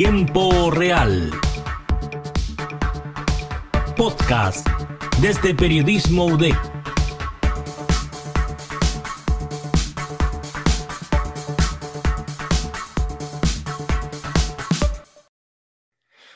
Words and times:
Tiempo 0.00 0.70
Real. 0.70 1.28
Podcast 3.96 4.64
desde 5.20 5.52
Periodismo 5.56 6.26
UDEC. 6.26 6.54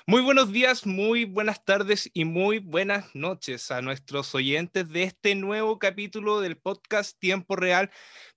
Muy 0.08 0.22
buenos 0.22 0.50
días, 0.50 0.84
muy 0.84 1.24
buenas 1.24 1.64
tardes 1.64 2.10
y 2.12 2.24
muy 2.24 2.58
buenas 2.58 3.14
noches 3.14 3.70
a 3.70 3.80
nuestros 3.80 4.34
oyentes 4.34 4.88
de 4.88 5.04
este 5.04 5.36
nuevo 5.36 5.78
capítulo 5.78 6.40
del 6.40 6.56
podcast 6.56 7.16
Tiempo 7.20 7.54
Real 7.54 7.92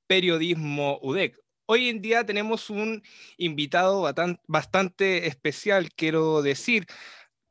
Periodismo 0.06 1.00
UDEC. 1.02 1.45
Hoy 1.68 1.90
en 1.90 2.00
día 2.02 2.24
tenemos 2.26 2.70
un 2.70 3.02
invitado 3.38 4.08
bastante 4.48 5.26
especial, 5.28 5.90
quiero 5.96 6.44
decir. 6.44 6.86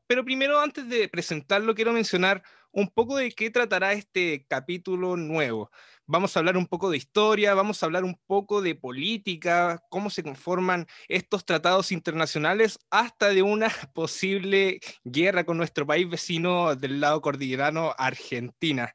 Pero 0.07 0.25
primero, 0.25 0.61
antes 0.61 0.89
de 0.89 1.09
presentarlo, 1.09 1.75
quiero 1.75 1.93
mencionar 1.93 2.43
un 2.75 2.89
poco 2.89 3.17
de 3.17 3.31
qué 3.31 3.51
tratará 3.51 3.93
este 3.93 4.47
capítulo 4.49 5.17
nuevo. 5.17 5.71
Vamos 6.07 6.37
a 6.37 6.41
hablar 6.41 6.57
un 6.59 6.67
poco 6.67 6.91
de 6.91 6.99
historia, 6.99 7.55
vamos 7.55 7.83
a 7.83 7.87
hablar 7.87 8.05
un 8.05 8.21
poco 8.27 8.61
de 8.61 8.75
política, 8.75 9.83
cómo 9.89 10.11
se 10.11 10.23
conforman 10.23 10.87
estos 11.09 11.47
tratados 11.47 11.93
internacionales, 11.93 12.79
hasta 12.91 13.29
de 13.29 13.43
una 13.43 13.69
posible 13.95 14.81
guerra 15.05 15.45
con 15.45 15.57
nuestro 15.57 15.87
país 15.87 16.11
vecino 16.11 16.75
del 16.77 17.01
lado 17.01 17.23
cordillerano, 17.23 17.95
Argentina. 17.97 18.93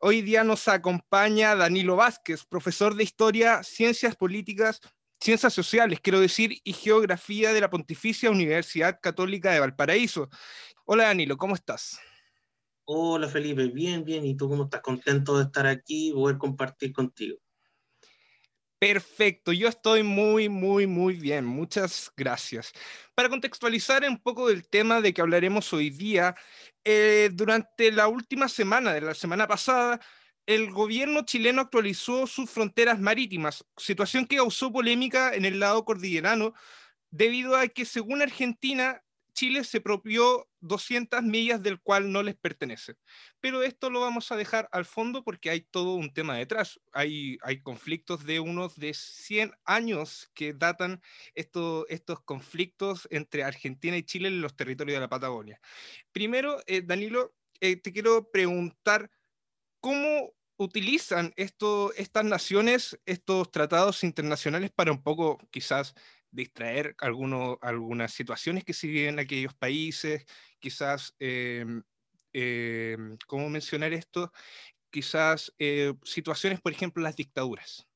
Hoy 0.00 0.20
día 0.20 0.44
nos 0.44 0.68
acompaña 0.68 1.54
Danilo 1.54 1.96
Vázquez, 1.96 2.44
profesor 2.44 2.94
de 2.96 3.04
historia, 3.04 3.62
ciencias 3.62 4.16
políticas, 4.16 4.80
ciencias 5.22 5.54
sociales, 5.54 6.00
quiero 6.00 6.20
decir, 6.20 6.58
y 6.64 6.72
geografía 6.72 7.52
de 7.52 7.60
la 7.60 7.70
Pontificia 7.70 8.30
Universidad 8.30 8.98
Católica 9.00 9.52
de 9.52 9.60
Valparaíso. 9.60 10.28
Hola 10.84 11.04
Danilo, 11.04 11.36
¿cómo 11.36 11.54
estás? 11.54 12.00
Hola 12.84 13.28
Felipe, 13.28 13.66
bien, 13.68 14.04
bien. 14.04 14.26
¿Y 14.26 14.36
tú 14.36 14.48
cómo 14.48 14.64
estás? 14.64 14.80
Contento 14.80 15.38
de 15.38 15.44
estar 15.44 15.66
aquí 15.66 16.08
y 16.10 16.12
poder 16.12 16.38
compartir 16.38 16.92
contigo. 16.92 17.38
Perfecto, 18.80 19.52
yo 19.52 19.68
estoy 19.68 20.02
muy, 20.02 20.48
muy, 20.48 20.88
muy 20.88 21.14
bien. 21.14 21.44
Muchas 21.44 22.10
gracias. 22.16 22.72
Para 23.14 23.28
contextualizar 23.28 24.02
un 24.08 24.20
poco 24.20 24.48
del 24.48 24.68
tema 24.68 25.00
de 25.00 25.14
que 25.14 25.20
hablaremos 25.20 25.72
hoy 25.72 25.90
día, 25.90 26.34
eh, 26.84 27.30
durante 27.32 27.92
la 27.92 28.08
última 28.08 28.48
semana, 28.48 28.92
de 28.92 29.02
la 29.02 29.14
semana 29.14 29.46
pasada, 29.46 30.00
el 30.46 30.70
gobierno 30.70 31.24
chileno 31.24 31.62
actualizó 31.62 32.26
sus 32.26 32.50
fronteras 32.50 33.00
marítimas, 33.00 33.64
situación 33.76 34.26
que 34.26 34.36
causó 34.36 34.72
polémica 34.72 35.34
en 35.34 35.44
el 35.44 35.60
lado 35.60 35.84
cordillerano, 35.84 36.54
debido 37.10 37.56
a 37.56 37.68
que 37.68 37.84
según 37.84 38.22
Argentina 38.22 39.02
Chile 39.32 39.64
se 39.64 39.80
propió 39.80 40.48
200 40.60 41.22
millas 41.22 41.62
del 41.62 41.80
cual 41.80 42.12
no 42.12 42.22
les 42.22 42.36
pertenece. 42.36 42.94
Pero 43.40 43.62
esto 43.62 43.90
lo 43.90 44.00
vamos 44.00 44.30
a 44.30 44.36
dejar 44.36 44.68
al 44.72 44.84
fondo 44.84 45.24
porque 45.24 45.50
hay 45.50 45.62
todo 45.62 45.94
un 45.94 46.12
tema 46.12 46.36
detrás. 46.36 46.80
Hay, 46.92 47.38
hay 47.42 47.60
conflictos 47.60 48.24
de 48.24 48.40
unos 48.40 48.76
de 48.76 48.94
100 48.94 49.52
años 49.64 50.30
que 50.34 50.52
datan 50.52 51.00
estos 51.34 52.20
conflictos 52.24 53.08
entre 53.10 53.44
Argentina 53.44 53.96
y 53.96 54.02
Chile 54.02 54.28
en 54.28 54.40
los 54.40 54.56
territorios 54.56 54.96
de 54.96 55.00
la 55.00 55.08
Patagonia. 55.08 55.60
Primero, 56.12 56.62
eh, 56.66 56.82
Danilo, 56.82 57.34
eh, 57.60 57.76
te 57.76 57.92
quiero 57.92 58.30
preguntar, 58.30 59.10
¿cómo 59.82 60.32
utilizan 60.56 61.34
esto, 61.36 61.92
estas 61.94 62.24
naciones, 62.24 62.98
estos 63.04 63.50
tratados 63.50 64.04
internacionales 64.04 64.70
para 64.74 64.92
un 64.92 65.02
poco 65.02 65.38
quizás 65.50 65.94
distraer 66.30 66.94
algunas 66.98 68.12
situaciones 68.12 68.64
que 68.64 68.72
se 68.72 68.86
viven 68.86 69.14
en 69.14 69.18
aquellos 69.18 69.54
países, 69.54 70.24
quizás, 70.60 71.14
em, 71.18 71.82
em, 72.32 73.18
¿cómo 73.26 73.50
mencionar 73.50 73.92
esto? 73.92 74.32
Quizás 74.90 75.52
eh, 75.58 75.92
situaciones, 76.04 76.60
por 76.60 76.72
ejemplo, 76.72 77.02
las 77.02 77.16
dictaduras. 77.16 77.86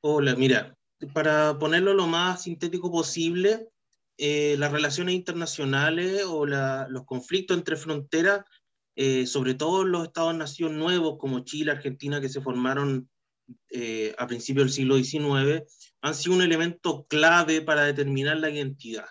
Hola, 0.00 0.34
mira, 0.34 0.76
para 1.12 1.58
ponerlo 1.58 1.92
lo 1.92 2.06
más 2.06 2.44
sintético 2.44 2.90
posible, 2.90 3.68
eh, 4.16 4.56
las 4.58 4.72
relaciones 4.72 5.14
internacionales 5.14 6.24
o 6.26 6.46
los 6.46 7.04
conflictos 7.04 7.56
entre 7.56 7.76
fronteras, 7.76 8.44
eh, 9.00 9.26
sobre 9.26 9.54
todo 9.54 9.84
los 9.84 10.08
estados-nación 10.08 10.76
nuevos 10.76 11.18
como 11.18 11.44
Chile, 11.44 11.70
Argentina, 11.70 12.20
que 12.20 12.28
se 12.28 12.40
formaron 12.40 13.08
a 14.18 14.26
principios 14.26 14.66
del 14.66 14.74
siglo 14.74 14.96
XIX, 14.96 15.62
han 16.02 16.14
sido 16.14 16.34
un 16.34 16.42
elemento 16.42 17.06
clave 17.08 17.62
para 17.62 17.84
determinar 17.84 18.36
la 18.36 18.50
identidad. 18.50 19.06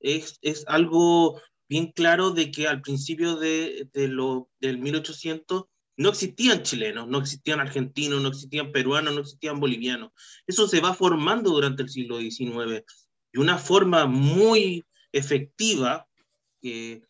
Es, 0.00 0.38
es 0.42 0.64
algo 0.66 1.40
bien 1.68 1.92
claro 1.92 2.30
de 2.30 2.50
que 2.50 2.66
al 2.66 2.80
principio 2.80 3.36
de, 3.36 3.88
de 3.92 4.08
lo, 4.08 4.50
del 4.58 4.78
1800 4.78 5.66
no 5.98 6.08
existían 6.10 6.62
chilenos, 6.62 7.08
no 7.08 7.18
existían 7.18 7.60
argentinos, 7.60 8.20
no 8.20 8.28
existían 8.28 8.72
peruanos, 8.72 9.14
no 9.14 9.20
existían 9.20 9.60
bolivianos. 9.60 10.12
Eso 10.46 10.68
se 10.68 10.80
va 10.80 10.94
formando 10.94 11.50
durante 11.50 11.82
el 11.82 11.88
siglo 11.88 12.18
XIX 12.18 12.84
y 13.32 13.38
una 13.38 13.58
forma 13.58 14.06
muy 14.06 14.84
efectiva 15.12 16.06
que 16.60 17.02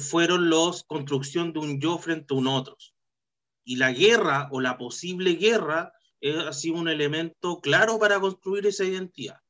fueron 0.00 0.50
los 0.50 0.84
construcción 0.84 1.52
de 1.52 1.60
un 1.60 1.80
yo 1.80 1.98
frente 1.98 2.34
a 2.34 2.36
un 2.36 2.46
otro. 2.46 2.76
Y 3.64 3.76
la 3.76 3.92
guerra 3.92 4.48
o 4.52 4.60
la 4.60 4.78
posible 4.78 5.34
guerra 5.34 5.92
ha 6.22 6.52
sido 6.52 6.76
un 6.76 6.88
elemento 6.88 7.60
claro 7.60 7.98
para 7.98 8.20
construir 8.20 8.66
esa 8.66 8.84
identidad. 8.84 9.40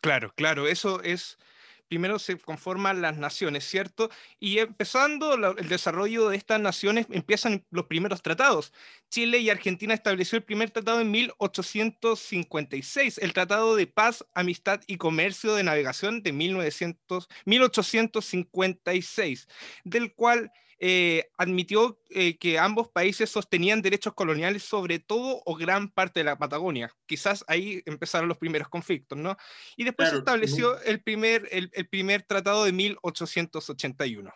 Claro, 0.00 0.32
claro, 0.36 0.66
eso 0.66 1.02
es, 1.02 1.38
primero 1.88 2.18
se 2.18 2.36
conforman 2.38 3.02
las 3.02 3.16
naciones, 3.16 3.64
¿cierto? 3.64 4.10
Y 4.38 4.58
empezando 4.58 5.34
el 5.56 5.68
desarrollo 5.68 6.28
de 6.28 6.36
estas 6.36 6.60
naciones, 6.60 7.06
empiezan 7.10 7.64
los 7.70 7.86
primeros 7.86 8.22
tratados. 8.22 8.72
Chile 9.10 9.38
y 9.38 9.50
Argentina 9.50 9.94
estableció 9.94 10.36
el 10.36 10.44
primer 10.44 10.70
tratado 10.70 11.00
en 11.00 11.10
1856, 11.10 13.18
el 13.18 13.32
Tratado 13.32 13.74
de 13.74 13.86
Paz, 13.86 14.24
Amistad 14.34 14.82
y 14.86 14.98
Comercio 14.98 15.54
de 15.54 15.64
Navegación 15.64 16.22
de 16.22 16.32
1900, 16.32 17.28
1856, 17.46 19.48
del 19.84 20.14
cual 20.14 20.52
eh, 20.80 21.28
admitió 21.36 22.00
eh, 22.10 22.38
que 22.38 22.56
ambos 22.56 22.88
países 22.88 23.28
sostenían 23.28 23.82
derechos 23.82 24.14
coloniales 24.14 24.62
sobre 24.62 25.00
todo 25.00 25.42
o 25.44 25.56
gran 25.56 25.90
parte 25.90 26.20
de 26.20 26.24
la 26.24 26.38
Patagonia. 26.38 26.94
Quizás 27.04 27.44
ahí 27.48 27.82
empezaron 27.84 28.28
los 28.28 28.38
primeros 28.38 28.68
conflictos, 28.68 29.18
¿no? 29.18 29.36
Y 29.76 29.82
después 29.82 30.10
se 30.10 30.18
estableció 30.18 30.80
el, 30.82 31.02
primer, 31.02 31.48
el, 31.50 31.88
primer 31.88 32.22
tratado 32.22 32.64
de 32.64 32.70
1881. 32.70 34.32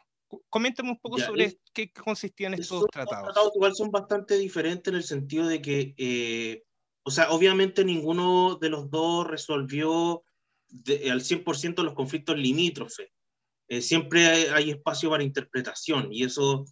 Coméntame 0.49 0.91
un 0.91 0.99
poco 0.99 1.19
sobre 1.19 1.61
qué 1.73 1.93
consistían 1.93 2.55
estos 2.55 2.87
tratados. 2.91 3.27
Los 3.27 3.35
tratados 3.35 3.53
igual 3.55 3.75
son 3.77 3.91
bastante 3.93 4.37
diferentes 4.37 4.91
en 4.91 4.97
el 4.97 5.05
sentido 5.05 5.47
de 5.47 5.63
que, 5.63 5.95
eh, 5.97 6.65
o 7.05 7.13
sea, 7.13 7.31
obviamente 7.31 7.85
ninguno 7.85 8.59
de 8.61 8.69
los 8.69 8.91
dos 8.91 9.29
resolvió 9.29 10.25
al 11.09 11.21
100% 11.21 11.85
los 11.85 11.95
conflictos 11.95 12.37
limítrofes. 12.37 13.11
Eh, 13.69 13.81
siempre 13.81 14.27
hay, 14.27 14.71
espacio 14.71 15.11
para 15.11 15.23
interpretación 15.23 16.13
y 16.13 16.25
eso 16.25 16.65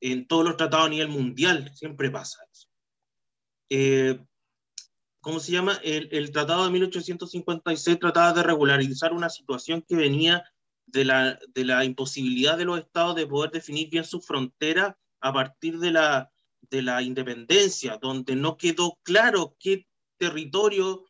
en 0.00 0.26
todos 0.26 0.44
los 0.44 0.56
tratados 0.56 0.86
a 0.86 0.90
nivel 0.90 1.08
mundial 1.08 1.70
siempre 1.74 2.10
pasa 2.10 2.38
eso. 2.52 2.68
Eh, 3.70 4.20
¿Cómo 5.20 5.38
se 5.38 5.52
llama? 5.52 5.78
El, 5.84 6.32
tratado 6.32 6.64
de 6.64 6.70
1856 6.72 8.00
trataba 8.00 8.32
de 8.32 8.42
regularizar 8.42 9.12
una 9.12 9.30
situación 9.30 9.82
que 9.82 9.94
venía 9.94 10.44
de 10.86 11.04
la, 11.04 11.38
de 11.54 11.64
la 11.64 11.84
imposibilidad 11.84 12.58
de 12.58 12.64
los 12.64 12.80
estados 12.80 13.14
de 13.14 13.26
poder 13.26 13.52
definir 13.52 13.88
bien 13.88 14.04
su 14.04 14.20
frontera 14.20 14.98
a 15.20 15.32
partir 15.32 15.78
de 15.78 15.92
la, 15.92 16.32
de 16.70 16.82
la 16.82 17.02
independencia, 17.02 17.98
donde 18.02 18.34
no 18.34 18.56
quedó 18.56 18.98
claro 19.04 19.56
qué 19.60 19.86
territorio 20.18 21.06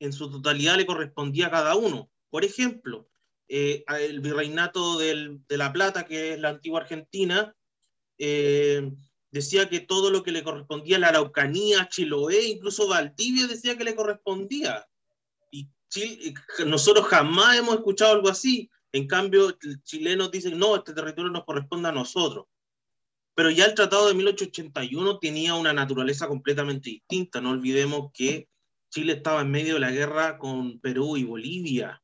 en 0.00 0.12
su 0.12 0.30
totalidad 0.30 0.76
le 0.76 0.86
correspondía 0.86 1.48
a 1.48 1.50
cada 1.50 1.76
uno. 1.76 2.10
Por 2.30 2.44
ejemplo, 2.44 3.08
eh, 3.48 3.84
el 4.00 4.20
virreinato 4.20 4.98
de 4.98 5.38
La 5.48 5.72
Plata, 5.72 6.04
que 6.04 6.34
es 6.34 6.40
la 6.40 6.50
antigua 6.50 6.80
Argentina, 6.80 7.54
eh, 8.18 8.92
decía 9.30 9.68
que 9.68 9.80
todo 9.80 10.10
lo 10.10 10.22
que 10.22 10.32
le 10.32 10.44
correspondía 10.44 10.96
a 10.96 11.00
la 11.00 11.08
Araucanía, 11.08 11.88
Chiloé, 11.88 12.44
incluso 12.44 12.88
Valdivia 12.88 13.46
decía 13.46 13.76
que 13.76 13.84
le 13.84 13.96
correspondía. 13.96 14.86
Y 15.50 15.68
nosotros 16.66 17.06
jamás 17.06 17.58
hemos 17.58 17.74
escuchado 17.74 18.12
algo 18.12 18.28
así. 18.28 18.70
En 18.92 19.06
cambio, 19.06 19.58
chilenos 19.82 20.30
dicen, 20.30 20.58
no, 20.58 20.76
este 20.76 20.92
territorio 20.92 21.30
nos 21.30 21.44
corresponde 21.44 21.88
a 21.88 21.92
nosotros. 21.92 22.46
Pero 23.34 23.50
ya 23.50 23.64
el 23.64 23.74
Tratado 23.74 24.08
de 24.08 24.14
1881 24.14 25.18
tenía 25.18 25.54
una 25.54 25.72
naturaleza 25.72 26.28
completamente 26.28 26.90
distinta. 26.90 27.40
No 27.40 27.50
olvidemos 27.50 28.10
que 28.12 28.48
Chile 28.90 29.14
estaba 29.14 29.40
en 29.40 29.50
medio 29.50 29.74
de 29.74 29.80
la 29.80 29.90
guerra 29.90 30.36
con 30.36 30.78
Perú 30.80 31.16
y 31.16 31.24
Bolivia 31.24 32.02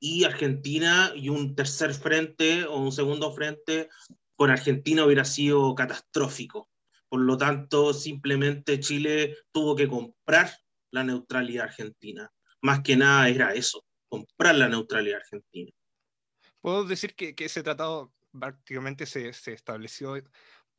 y 0.00 0.24
Argentina 0.24 1.12
y 1.14 1.28
un 1.28 1.54
tercer 1.54 1.94
frente 1.94 2.64
o 2.64 2.78
un 2.78 2.90
segundo 2.90 3.32
frente 3.32 3.90
con 4.34 4.50
Argentina 4.50 5.04
hubiera 5.04 5.24
sido 5.24 5.74
catastrófico. 5.74 6.70
Por 7.08 7.20
lo 7.20 7.36
tanto, 7.36 7.92
simplemente 7.92 8.80
Chile 8.80 9.36
tuvo 9.52 9.76
que 9.76 9.86
comprar 9.86 10.50
la 10.90 11.04
neutralidad 11.04 11.64
argentina. 11.64 12.32
Más 12.62 12.80
que 12.80 12.96
nada 12.96 13.28
era 13.28 13.54
eso. 13.54 13.84
comprar 14.08 14.56
la 14.56 14.68
neutralidad 14.68 15.18
argentina. 15.18 15.70
Puedo 16.60 16.84
decir 16.84 17.14
que, 17.14 17.32
ese 17.38 17.62
tratado 17.62 18.12
prácticamente 18.32 19.06
se, 19.06 19.32
se 19.32 19.52
estableció 19.52 20.16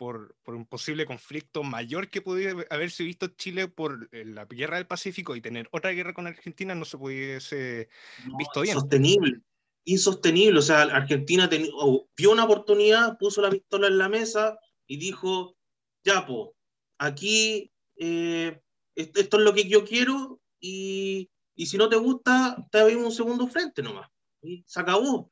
por, 0.01 0.35
por, 0.41 0.55
un 0.55 0.65
posible 0.65 1.05
conflicto 1.05 1.61
mayor 1.61 2.09
que 2.09 2.23
pudiera 2.23 2.65
haberse 2.71 3.03
visto 3.03 3.27
Chile 3.27 3.67
por 3.67 4.09
eh, 4.11 4.25
la 4.25 4.45
guerra 4.45 4.77
del 4.77 4.87
Pacífico 4.87 5.35
y 5.35 5.41
tener 5.41 5.69
otra 5.71 5.91
guerra 5.91 6.15
con 6.15 6.25
Argentina 6.25 6.73
no 6.73 6.85
se 6.85 6.97
pudiese 6.97 7.87
no, 8.25 8.35
visto 8.35 8.61
bien. 8.61 8.73
Sostenible, 8.73 9.41
insostenible. 9.85 10.57
O 10.57 10.63
sea, 10.63 10.81
Argentina 10.81 11.47
ten, 11.47 11.67
oh, 11.75 12.09
vio 12.17 12.31
una 12.31 12.45
oportunidad, 12.45 13.15
puso 13.19 13.43
la 13.43 13.51
pistola 13.51 13.89
en 13.89 13.99
la 13.99 14.09
mesa 14.09 14.57
y 14.87 14.97
dijo, 14.97 15.55
ya, 16.03 16.25
po, 16.25 16.55
aquí 16.97 17.71
eh, 17.95 18.59
esto 18.95 19.37
es 19.37 19.43
lo 19.43 19.53
que 19.53 19.69
yo 19.69 19.85
quiero 19.85 20.41
y, 20.59 21.29
y 21.55 21.67
si 21.67 21.77
no 21.77 21.89
te 21.89 21.97
gusta, 21.97 22.57
te 22.71 22.79
abrimos 22.79 23.05
un 23.05 23.11
segundo 23.11 23.45
frente 23.45 23.83
nomás. 23.83 24.09
Y 24.41 24.63
se 24.65 24.79
acabó. 24.79 25.31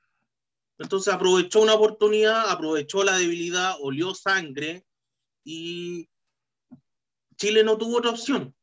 Entonces 0.80 1.14
aprovechó 1.14 1.62
una 1.62 1.74
oportunidad, 1.74 2.50
aprovechó 2.50 3.04
la 3.04 3.18
debilidad, 3.18 3.76
olió 3.82 4.16
sangre 4.16 4.86
y 5.44 6.10
Chile 7.36 7.64
no 7.64 7.78
tuvo 7.78 7.98
otra 7.98 8.12
opción. 8.12 8.56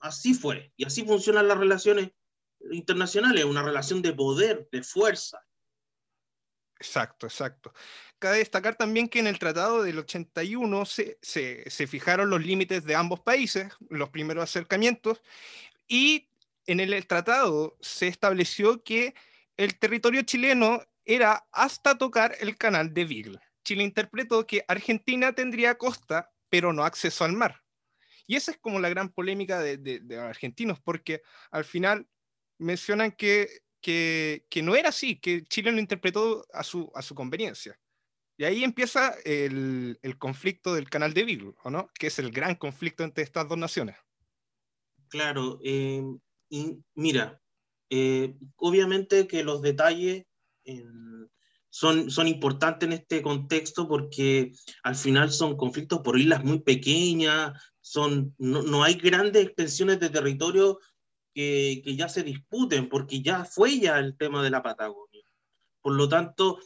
Así 0.00 0.34
fue. 0.34 0.72
Y 0.76 0.84
así 0.84 1.04
funcionan 1.04 1.48
las 1.48 1.58
relaciones 1.58 2.10
internacionales, 2.72 3.44
una 3.44 3.62
relación 3.62 4.02
de 4.02 4.12
poder, 4.12 4.68
de 4.72 4.82
fuerza. 4.82 5.40
Exacto, 6.80 7.26
exacto. 7.26 7.72
Cabe 8.18 8.38
destacar 8.38 8.76
también 8.76 9.08
que 9.08 9.18
en 9.18 9.26
el 9.26 9.38
Tratado 9.38 9.82
del 9.82 9.98
81 9.98 10.86
se, 10.86 11.18
se, 11.22 11.68
se 11.68 11.86
fijaron 11.86 12.30
los 12.30 12.44
límites 12.44 12.84
de 12.84 12.94
ambos 12.94 13.20
países, 13.20 13.72
los 13.90 14.10
primeros 14.10 14.44
acercamientos, 14.44 15.20
y 15.88 16.28
en 16.66 16.80
el, 16.80 16.92
el 16.92 17.06
tratado 17.06 17.76
se 17.80 18.06
estableció 18.06 18.82
que 18.84 19.14
el 19.56 19.78
territorio 19.78 20.22
chileno 20.22 20.82
era 21.08 21.48
hasta 21.52 21.96
tocar 21.96 22.36
el 22.38 22.58
canal 22.58 22.92
de 22.92 23.06
Beagle. 23.06 23.40
Chile 23.64 23.82
interpretó 23.82 24.46
que 24.46 24.62
Argentina 24.68 25.32
tendría 25.32 25.78
costa, 25.78 26.30
pero 26.50 26.74
no 26.74 26.84
acceso 26.84 27.24
al 27.24 27.32
mar. 27.32 27.62
Y 28.26 28.36
esa 28.36 28.50
es 28.50 28.58
como 28.58 28.78
la 28.78 28.90
gran 28.90 29.08
polémica 29.08 29.58
de, 29.60 29.78
de, 29.78 30.00
de 30.00 30.18
argentinos, 30.18 30.78
porque 30.80 31.22
al 31.50 31.64
final 31.64 32.06
mencionan 32.58 33.12
que, 33.12 33.48
que, 33.80 34.44
que, 34.50 34.62
no 34.62 34.76
era 34.76 34.90
así, 34.90 35.18
que 35.18 35.44
Chile 35.44 35.72
lo 35.72 35.78
interpretó 35.78 36.46
a 36.52 36.62
su, 36.62 36.92
a 36.94 37.00
su 37.00 37.14
conveniencia. 37.14 37.80
Y 38.36 38.44
ahí 38.44 38.62
empieza 38.62 39.14
el, 39.24 39.98
el 40.02 40.18
conflicto 40.18 40.74
del 40.74 40.90
canal 40.90 41.14
de 41.14 41.24
Beagle, 41.24 41.54
¿o 41.64 41.70
no? 41.70 41.88
Que 41.98 42.08
es 42.08 42.18
el 42.18 42.30
gran 42.30 42.54
conflicto 42.54 43.02
entre 43.02 43.24
estas 43.24 43.48
dos 43.48 43.56
naciones. 43.56 43.96
Claro, 45.08 45.58
eh, 45.64 46.02
mira, 46.94 47.40
eh, 47.88 48.34
obviamente 48.56 49.26
que 49.26 49.42
los 49.42 49.62
detalles 49.62 50.27
son, 51.70 52.10
son 52.10 52.28
importantes 52.28 52.86
en 52.86 52.92
este 52.94 53.22
contexto 53.22 53.86
porque 53.86 54.52
al 54.82 54.96
final 54.96 55.30
son 55.30 55.56
conflictos 55.56 56.00
por 56.00 56.18
islas 56.18 56.44
muy 56.44 56.60
pequeñas, 56.60 57.52
son, 57.80 58.34
no, 58.38 58.62
no 58.62 58.82
hay 58.82 58.94
grandes 58.94 59.46
extensiones 59.46 60.00
de 60.00 60.10
territorio 60.10 60.78
que, 61.34 61.80
que, 61.84 61.96
ya 61.96 62.08
se 62.08 62.22
disputen 62.22 62.88
porque 62.88 63.22
ya 63.22 63.44
fue 63.44 63.78
ya 63.78 63.98
el 63.98 64.16
tema 64.16 64.42
de 64.42 64.50
la 64.50 64.62
Patagonia. 64.62 65.24
Por 65.80 65.94
lo 65.94 66.08
tanto, 66.08 66.58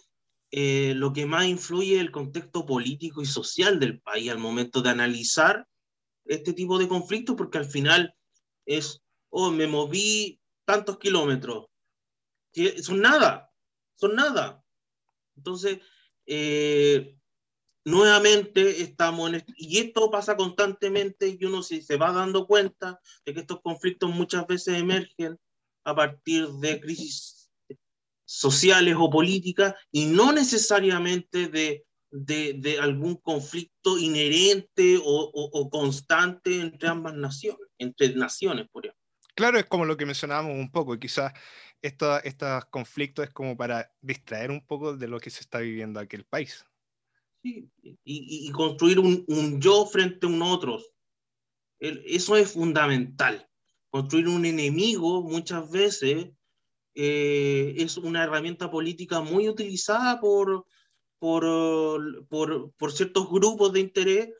eh, 0.50 0.94
lo 0.94 1.12
que 1.12 1.26
más 1.26 1.46
influye 1.46 1.96
es 1.96 2.00
el 2.00 2.10
contexto 2.10 2.66
político 2.66 3.22
y 3.22 3.26
social 3.26 3.80
del 3.80 4.00
país 4.00 4.30
al 4.30 4.38
momento 4.38 4.82
de 4.82 4.90
analizar 4.90 5.66
este 6.24 6.52
tipo 6.52 6.78
de 6.78 6.88
conflictos 6.88 7.36
porque 7.36 7.58
al 7.58 7.64
final 7.64 8.14
es, 8.66 9.00
oh, 9.30 9.50
me 9.50 9.66
moví 9.66 10.40
tantos 10.64 10.98
kilómetros, 10.98 11.66
que 12.52 12.82
son 12.82 13.00
nada, 13.00 13.51
son 13.94 14.14
nada. 14.14 14.64
Entonces, 15.36 15.78
eh, 16.26 17.16
nuevamente 17.84 18.82
estamos 18.82 19.28
en 19.28 19.36
esto, 19.36 19.52
y 19.56 19.78
esto 19.78 20.10
pasa 20.10 20.36
constantemente 20.36 21.28
y 21.28 21.44
uno 21.44 21.62
se, 21.62 21.84
va 21.96 22.12
dando 22.12 22.46
cuenta 22.46 23.00
de 23.24 23.34
que 23.34 23.40
estos 23.40 23.60
conflictos 23.60 24.10
muchas 24.10 24.46
veces 24.46 24.78
emergen 24.78 25.38
a 25.84 25.94
partir 25.94 26.48
de 26.48 26.80
crisis 26.80 27.50
sociales 28.24 28.96
o 28.98 29.10
políticas 29.10 29.74
y 29.90 30.06
no 30.06 30.32
necesariamente 30.32 31.48
de, 31.48 31.84
de, 32.10 32.78
algún 32.80 33.16
conflicto 33.16 33.98
inherente 33.98 34.98
o, 34.98 35.30
o, 35.34 35.70
constante 35.70 36.60
entre 36.60 36.88
ambas 36.88 37.14
naciones, 37.14 37.68
entre 37.78 38.14
naciones, 38.14 38.68
por 38.70 38.86
ejemplo. 38.86 39.01
Claro, 39.34 39.58
es 39.58 39.66
como 39.66 39.84
lo 39.84 39.96
que 39.96 40.06
mencionábamos 40.06 40.54
un 40.54 40.70
poco, 40.70 40.98
quizás 40.98 41.32
estos, 41.80 42.20
conflictos 42.70 43.26
es 43.26 43.32
como 43.32 43.56
para 43.56 43.92
distraer 44.00 44.50
un 44.50 44.64
poco 44.64 44.96
de 44.96 45.08
lo 45.08 45.18
que 45.18 45.30
se 45.30 45.40
está 45.40 45.58
viviendo 45.58 46.00
aquí 46.00 46.16
el 46.16 46.24
país. 46.24 46.64
Sí, 47.42 47.68
y, 48.04 48.50
construir 48.52 49.00
un, 49.00 49.60
yo 49.60 49.86
frente 49.86 50.26
a 50.26 50.28
un 50.28 50.42
otro. 50.42 50.80
Eso 51.80 52.36
es 52.36 52.52
fundamental. 52.52 53.48
Construir 53.90 54.28
un 54.28 54.44
enemigo 54.44 55.22
muchas 55.22 55.68
veces 55.70 56.28
eh, 56.94 57.74
es 57.76 57.96
una 57.96 58.22
herramienta 58.22 58.70
política 58.70 59.20
muy 59.20 59.48
utilizada 59.48 60.20
por, 60.20 60.66
por, 61.18 62.26
por, 62.28 62.72
por 62.74 62.92
ciertos 62.92 63.28
grupos 63.28 63.72
de 63.72 63.80
interés 63.80 64.30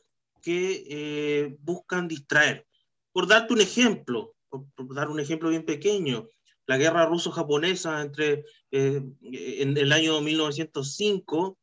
que 0.41 0.85
eh, 0.87 1.57
buscan 1.59 2.07
distraer. 2.07 2.65
Por 3.11 3.27
darte 3.27 3.53
un 3.53 3.61
ejemplo, 3.61 4.33
por, 4.53 4.87
por 4.87 4.93
dar 4.93 5.09
un 5.09 5.19
ejemplo 5.19 5.49
bien 5.49 5.65
pequeño, 5.65 6.27
la 6.67 6.77
guerra 6.77 7.05
ruso-japonesa 7.05 8.01
entre 8.01 8.45
eh, 8.71 9.01
en 9.21 9.77
el 9.77 9.91
año 9.91 10.21
1905, 10.21 11.57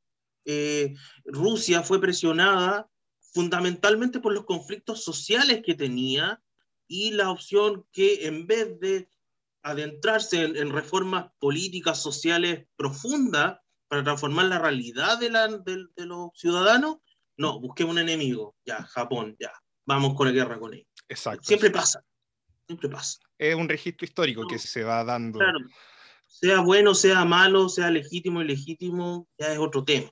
eh, 0.45 0.95
Rusia 1.25 1.83
fue 1.83 2.01
presionada 2.01 2.89
fundamentalmente 3.33 4.21
por 4.21 4.33
los 4.33 4.45
conflictos 4.45 5.05
sociales 5.05 5.63
que 5.65 5.75
tenía 5.75 6.43
y 6.89 7.13
la 7.13 7.31
opción 7.31 7.87
que 7.93 8.27
en 8.27 8.47
vez 8.47 8.79
de 8.81 9.09
adentrarse 9.63 10.43
en, 10.43 10.57
en 10.57 10.71
reformas 10.71 11.31
políticas 11.39 12.03
sociales 12.03 12.67
profundas 12.77 13.59
para 13.89 14.03
transformar 14.03 14.47
la 14.47 14.59
realidad 14.59 15.19
de, 15.19 15.31
la, 15.31 15.49
de, 15.49 15.87
de 15.97 16.07
los 16.07 16.31
ciudadanos, 16.35 16.99
no, 17.37 17.61
busquemos 17.61 17.93
un 17.93 18.01
enemigo, 18.01 18.57
ya, 18.65 18.83
Japón, 18.83 19.37
ya, 19.39 19.53
vamos 19.87 20.15
con 20.15 20.27
la 20.27 20.33
guerra 20.33 20.59
con 20.59 20.75
él. 20.75 20.87
Exacto. 21.09 21.43
Siempre 21.45 21.71
pasa. 21.71 22.05
Siempre 22.71 22.89
pasa. 22.89 23.19
Es 23.37 23.57
un 23.57 23.69
registro 23.69 24.05
histórico 24.05 24.43
no, 24.43 24.47
que 24.47 24.57
se 24.57 24.85
va 24.85 25.03
dando. 25.03 25.41
Claro. 25.41 25.59
Sea 26.29 26.61
bueno, 26.61 26.95
sea 26.95 27.25
malo, 27.25 27.69
sea 27.69 27.91
legítimo, 27.91 28.41
ilegítimo, 28.41 29.27
ya 29.37 29.53
es 29.53 29.59
otro 29.59 29.83
tema. 29.83 30.09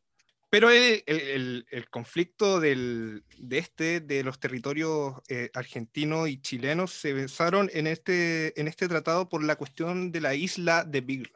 Pero 0.51 0.71
el, 0.71 1.05
el, 1.07 1.67
el 1.71 1.89
conflicto 1.89 2.59
del, 2.59 3.23
de 3.39 3.59
este, 3.59 4.01
de 4.01 4.25
los 4.25 4.41
territorios 4.41 5.15
eh, 5.29 5.51
argentinos 5.55 6.29
y 6.29 6.41
chilenos, 6.41 6.91
se 6.91 7.13
basaron 7.13 7.71
en 7.73 7.87
este, 7.87 8.61
en 8.61 8.67
este 8.67 8.89
tratado 8.89 9.29
por 9.29 9.45
la 9.45 9.55
cuestión 9.55 10.11
de 10.11 10.21
la 10.21 10.35
isla 10.35 10.83
de 10.83 11.01
Beagle. 11.01 11.33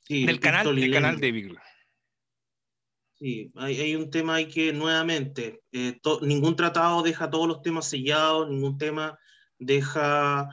Sí, 0.00 0.26
del, 0.26 0.38
canal, 0.38 0.76
del 0.76 0.92
canal 0.92 1.18
de 1.18 1.32
Beagle. 1.32 1.60
Sí, 3.14 3.50
hay, 3.54 3.80
hay, 3.80 3.96
un 3.96 4.10
tema 4.10 4.34
ahí 4.34 4.48
que 4.48 4.74
nuevamente, 4.74 5.62
eh, 5.72 5.98
to, 6.02 6.20
ningún 6.20 6.56
tratado 6.56 7.02
deja 7.02 7.30
todos 7.30 7.48
los 7.48 7.62
temas 7.62 7.88
sellados, 7.88 8.50
ningún 8.50 8.76
tema 8.76 9.18
deja 9.60 10.48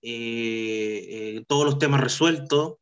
eh, 0.00 1.06
eh, 1.10 1.44
todos 1.46 1.66
los 1.66 1.78
temas 1.78 2.00
resueltos 2.00 2.76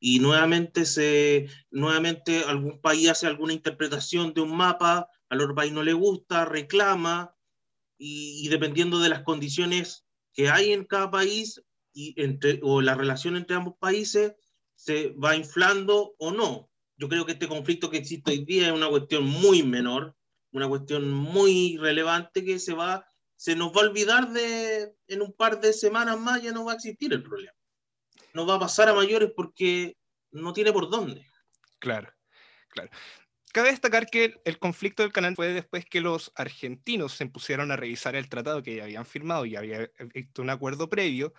y 0.00 0.18
nuevamente, 0.18 0.84
se, 0.84 1.48
nuevamente 1.70 2.42
algún 2.44 2.80
país 2.80 3.08
hace 3.08 3.26
alguna 3.26 3.52
interpretación 3.52 4.34
de 4.34 4.40
un 4.40 4.56
mapa, 4.56 5.08
al 5.28 5.40
otro 5.40 5.54
país 5.54 5.72
no 5.72 5.82
le 5.82 5.92
gusta, 5.92 6.44
reclama 6.44 7.34
y, 7.96 8.44
y 8.44 8.48
dependiendo 8.48 8.98
de 9.00 9.08
las 9.08 9.22
condiciones 9.22 10.06
que 10.32 10.50
hay 10.50 10.72
en 10.72 10.84
cada 10.84 11.10
país 11.10 11.62
y 11.92 12.14
entre, 12.22 12.60
o 12.62 12.80
la 12.80 12.94
relación 12.94 13.36
entre 13.36 13.56
ambos 13.56 13.74
países 13.78 14.34
se 14.74 15.08
va 15.10 15.36
inflando 15.36 16.14
o 16.18 16.30
no. 16.30 16.70
Yo 16.96 17.08
creo 17.08 17.26
que 17.26 17.32
este 17.32 17.48
conflicto 17.48 17.90
que 17.90 17.98
existe 17.98 18.30
hoy 18.30 18.44
día 18.44 18.68
es 18.68 18.72
una 18.72 18.88
cuestión 18.88 19.24
muy 19.24 19.62
menor, 19.62 20.16
una 20.52 20.68
cuestión 20.68 21.10
muy 21.10 21.76
relevante 21.78 22.44
que 22.44 22.58
se 22.58 22.74
va 22.74 23.04
se 23.38 23.54
nos 23.54 23.72
va 23.72 23.82
a 23.82 23.84
olvidar 23.84 24.30
de 24.30 24.96
en 25.06 25.22
un 25.22 25.32
par 25.32 25.60
de 25.60 25.72
semanas 25.72 26.18
más 26.18 26.42
ya 26.42 26.50
no 26.50 26.64
va 26.64 26.72
a 26.72 26.74
existir 26.74 27.12
el 27.12 27.22
problema. 27.22 27.52
No 28.34 28.44
va 28.44 28.56
a 28.56 28.58
pasar 28.58 28.88
a 28.88 28.94
mayores 28.94 29.30
porque 29.34 29.96
no 30.32 30.52
tiene 30.52 30.72
por 30.72 30.90
dónde. 30.90 31.24
Claro, 31.78 32.12
claro. 32.68 32.90
Cabe 33.52 33.70
destacar 33.70 34.06
que 34.10 34.34
el 34.44 34.58
conflicto 34.58 35.04
del 35.04 35.12
canal 35.12 35.36
fue 35.36 35.52
después 35.52 35.84
que 35.84 36.00
los 36.00 36.32
argentinos 36.34 37.12
se 37.12 37.26
pusieron 37.26 37.70
a 37.70 37.76
revisar 37.76 38.16
el 38.16 38.28
tratado 38.28 38.62
que 38.62 38.76
ya 38.76 38.84
habían 38.84 39.06
firmado 39.06 39.46
y 39.46 39.54
había 39.54 39.88
visto 40.12 40.42
un 40.42 40.50
acuerdo 40.50 40.88
previo, 40.90 41.32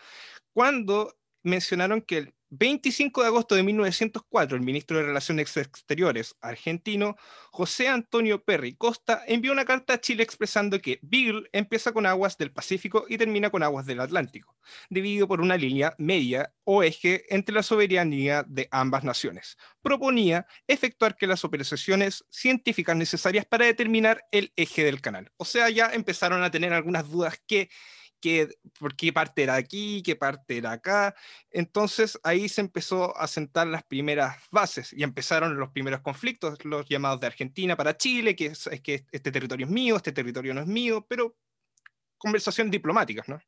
cuando 0.53 1.18
mencionaron 1.43 2.01
que 2.01 2.17
el 2.17 2.33
25 2.51 3.21
de 3.21 3.27
agosto 3.27 3.53
de 3.53 3.61
1904, 3.61 4.57
el 4.57 4.63
ministro 4.63 4.97
de 4.97 5.03
Relaciones 5.03 5.55
Exteriores 5.55 6.35
argentino 6.41 7.15
José 7.51 7.87
Antonio 7.87 8.43
Perry 8.43 8.73
Costa 8.75 9.23
envió 9.27 9.51
una 9.51 9.65
carta 9.65 9.93
a 9.93 10.01
Chile 10.01 10.23
expresando 10.23 10.79
que 10.79 10.99
Beagle 11.03 11.47
empieza 11.51 11.91
con 11.91 12.07
aguas 12.07 12.37
del 12.37 12.51
Pacífico 12.51 13.05
y 13.07 13.19
termina 13.19 13.51
con 13.51 13.61
aguas 13.61 13.85
del 13.85 13.99
Atlántico, 13.99 14.57
dividido 14.89 15.27
por 15.27 15.41
una 15.41 15.57
línea 15.57 15.93
media 15.99 16.51
o 16.63 16.81
eje 16.81 17.23
entre 17.33 17.53
la 17.53 17.61
soberanía 17.61 18.43
de 18.47 18.67
ambas 18.71 19.03
naciones. 19.03 19.57
Proponía 19.83 20.47
efectuar 20.67 21.15
que 21.15 21.27
las 21.27 21.45
operaciones 21.45 22.25
científicas 22.31 22.95
necesarias 22.95 23.45
para 23.45 23.65
determinar 23.65 24.23
el 24.31 24.51
eje 24.55 24.83
del 24.83 25.01
canal. 25.01 25.31
O 25.37 25.45
sea, 25.45 25.69
ya 25.69 25.91
empezaron 25.93 26.41
a 26.41 26.49
tener 26.49 26.73
algunas 26.73 27.09
dudas 27.09 27.39
que 27.45 27.69
qué, 28.19 28.49
por 28.79 28.95
qué 28.95 29.13
parte 29.13 29.43
era 29.43 29.55
aquí, 29.55 30.01
qué 30.03 30.15
parte 30.15 30.57
era 30.57 30.71
acá. 30.71 31.15
Entonces 31.51 32.19
ahí 32.23 32.49
se 32.49 32.61
empezó 32.61 33.15
a 33.17 33.27
sentar 33.27 33.67
las 33.67 33.83
primeras 33.83 34.37
bases 34.51 34.93
y 34.93 35.03
empezaron 35.03 35.57
los 35.57 35.69
primeros 35.69 36.01
conflictos, 36.01 36.63
los 36.65 36.87
llamados 36.87 37.19
de 37.19 37.27
Argentina 37.27 37.75
para 37.75 37.97
Chile, 37.97 38.35
que 38.35 38.47
es, 38.47 38.69
que 38.83 39.05
este 39.11 39.31
territorio 39.31 39.65
es 39.65 39.71
mío, 39.71 39.95
este 39.95 40.11
territorio 40.11 40.53
no 40.53 40.61
es 40.61 40.67
mío, 40.67 41.05
pero 41.07 41.35
conversaciones 42.17 42.71
diplomáticas, 42.71 43.27
¿no? 43.27 43.39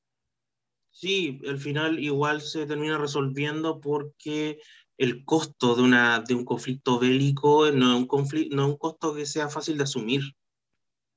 Sí, 0.92 1.40
al 1.48 1.58
final 1.58 2.00
igual 2.00 2.42
se 2.42 2.66
termina 2.66 2.98
resolviendo 2.98 3.80
porque 3.80 4.60
el 4.98 5.24
costo 5.26 5.76
de, 5.76 5.82
una, 5.82 6.20
de 6.20 6.36
un 6.36 6.46
conflicto 6.46 7.00
bélico 7.00 7.72
no 7.72 7.94
es 7.94 7.98
un, 7.98 8.08
conflicto, 8.08 8.56
no 8.56 8.64
es 8.64 8.70
un 8.70 8.78
costo 8.78 9.16
que 9.16 9.26
sea 9.26 9.50
fácil 9.50 9.78
de 9.78 9.86
asumir 9.86 10.22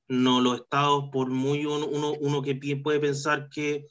no 0.07 0.41
los 0.41 0.61
estados, 0.61 1.05
por 1.11 1.29
muy 1.29 1.65
uno, 1.65 1.87
uno, 1.87 2.41
que 2.41 2.55
puede 2.77 2.99
pensar 2.99 3.49
que 3.49 3.87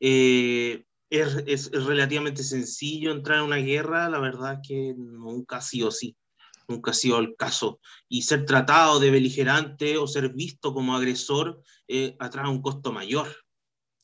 eh, 0.00 0.84
es, 1.10 1.44
es, 1.46 1.84
relativamente 1.84 2.42
sencillo 2.42 3.12
entrar 3.12 3.38
en 3.38 3.44
una 3.44 3.56
guerra, 3.56 4.08
la 4.08 4.18
verdad 4.18 4.54
es 4.54 4.68
que 4.68 4.94
nunca 4.96 5.58
ha 5.58 5.60
sido 5.60 5.88
así, 5.88 6.16
nunca 6.68 6.92
ha 6.92 6.94
sido 6.94 7.18
el 7.18 7.36
caso. 7.36 7.80
Y 8.08 8.22
ser 8.22 8.46
tratado 8.46 8.98
de 8.98 9.10
beligerante 9.10 9.98
o 9.98 10.06
ser 10.06 10.32
visto 10.32 10.72
como 10.72 10.96
agresor 10.96 11.62
eh, 11.88 12.16
atrae 12.18 12.48
un 12.48 12.62
costo 12.62 12.92
mayor. 12.92 13.28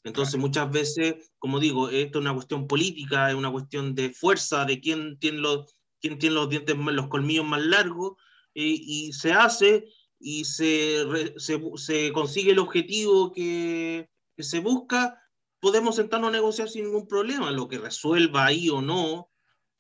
Entonces 0.05 0.39
muchas 0.39 0.71
veces, 0.71 1.33
como 1.39 1.61
digo, 1.61 1.89
esto 1.89 2.19
es 2.19 2.23
una 2.23 2.35
cuestión 2.35 2.67
política, 2.67 3.31
es 3.31 3.35
una 3.35 3.51
cuestión 3.51 3.95
de 3.95 4.11
fuerza, 4.11 4.65
de 4.65 4.81
quién 4.81 5.19
tiene 5.19 5.39
los, 5.39 5.77
quién 6.01 6.19
tiene 6.19 6.35
los 6.37 6.49
dientes, 6.49 6.77
los 6.77 7.09
colmillos 7.09 7.47
más 7.47 7.63
largos, 7.63 8.13
eh, 8.55 8.77
y 8.81 9.13
se 9.13 9.33
hace 9.33 9.87
y 10.21 10.45
se, 10.45 11.05
se, 11.37 12.13
consigue 12.13 12.53
el 12.53 12.59
objetivo 12.59 13.33
que, 13.33 14.09
se 14.39 14.61
busca, 14.61 15.21
podemos 15.61 15.97
sentarnos 15.97 16.29
a 16.29 16.33
negociar 16.33 16.69
sin 16.69 16.85
ningún 16.85 17.09
problema. 17.09 17.51
Lo 17.51 17.69
que 17.69 17.79
resuelva 17.79 18.47
ahí 18.47 18.69
o 18.69 18.81
no 18.81 19.31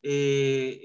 eh, 0.02 0.80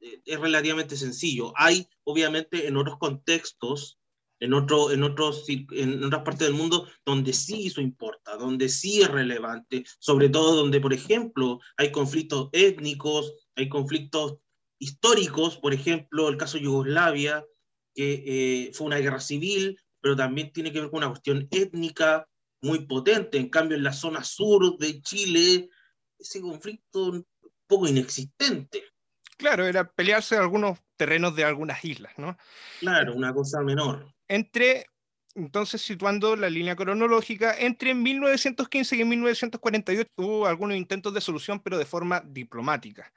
eh, 0.00 0.20
es 0.24 0.40
relativamente 0.40 0.96
sencillo. 0.96 1.52
Hay, 1.56 1.88
obviamente, 2.04 2.66
en 2.66 2.76
otros 2.76 2.98
contextos, 2.98 3.98
en, 4.38 4.54
otro, 4.54 4.90
en, 4.90 5.02
otros, 5.02 5.46
en 5.48 6.04
otras 6.04 6.22
partes 6.22 6.48
del 6.48 6.56
mundo, 6.56 6.88
donde 7.04 7.32
sí 7.32 7.66
eso 7.66 7.80
importa, 7.80 8.36
donde 8.36 8.68
sí 8.68 9.02
es 9.02 9.08
relevante, 9.08 9.84
sobre 9.98 10.28
todo 10.30 10.56
donde, 10.56 10.80
por 10.80 10.94
ejemplo, 10.94 11.60
hay 11.76 11.92
conflictos 11.92 12.48
étnicos, 12.52 13.34
hay 13.54 13.68
conflictos 13.68 14.38
históricos, 14.78 15.58
por 15.58 15.74
ejemplo, 15.74 16.28
el 16.28 16.38
caso 16.38 16.56
de 16.56 16.64
Yugoslavia, 16.64 17.44
que 17.94 18.24
eh, 18.26 18.70
fue 18.72 18.86
una 18.86 18.98
guerra 18.98 19.20
civil, 19.20 19.78
pero 20.00 20.16
también 20.16 20.52
tiene 20.52 20.72
que 20.72 20.80
ver 20.80 20.90
con 20.90 20.98
una 20.98 21.10
cuestión 21.10 21.46
étnica 21.50 22.26
muy 22.62 22.86
potente. 22.86 23.38
En 23.38 23.48
cambio, 23.48 23.76
en 23.76 23.84
la 23.84 23.92
zona 23.92 24.24
sur 24.24 24.78
de 24.78 25.00
Chile, 25.02 25.68
ese 26.18 26.40
conflicto 26.40 27.06
un 27.06 27.26
poco 27.66 27.88
inexistente. 27.88 28.84
Claro, 29.36 29.66
era 29.66 29.90
pelearse 29.90 30.36
algunos 30.36 30.78
terrenos 30.96 31.34
de 31.34 31.44
algunas 31.44 31.82
islas, 31.84 32.12
¿no? 32.18 32.36
Claro, 32.80 33.14
una 33.14 33.32
cosa 33.32 33.62
menor. 33.62 34.12
Entre, 34.28 34.86
entonces, 35.34 35.80
situando 35.80 36.36
la 36.36 36.50
línea 36.50 36.76
cronológica, 36.76 37.56
entre 37.58 37.94
1915 37.94 38.96
y 38.96 39.04
1948 39.04 40.10
hubo 40.16 40.46
algunos 40.46 40.76
intentos 40.76 41.14
de 41.14 41.22
solución, 41.22 41.60
pero 41.60 41.78
de 41.78 41.86
forma 41.86 42.20
diplomática. 42.20 43.10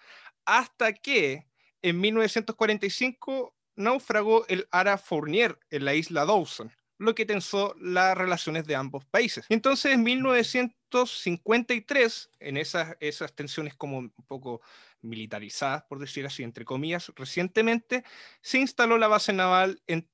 Hasta 0.45 0.93
que 0.93 1.45
en 1.81 1.99
1945 1.99 3.53
naufragó 3.75 4.47
el 4.47 4.67
Ara 4.71 4.97
Fournier 4.97 5.59
en 5.69 5.85
la 5.85 5.93
isla 5.93 6.25
Dawson, 6.25 6.71
lo 6.97 7.13
que 7.15 7.25
tensó 7.25 7.73
las 7.79 8.17
relaciones 8.17 8.65
de 8.65 8.75
ambos 8.75 9.05
países. 9.05 9.45
Entonces, 9.49 9.93
en 9.93 10.03
1953, 10.03 12.31
en 12.39 12.57
esas, 12.57 12.97
tensiones 13.35 13.75
como 13.75 13.99
un 13.99 14.11
poco 14.27 14.61
militarizadas, 15.01 15.83
por 15.83 15.99
decir 15.99 16.25
así, 16.25 16.43
entre 16.43 16.65
comillas, 16.65 17.11
recientemente 17.15 18.03
se 18.41 18.59
instaló 18.59 18.97
la 18.97 19.07
base 19.07 19.31
naval 19.33 19.81
en, 19.87 20.09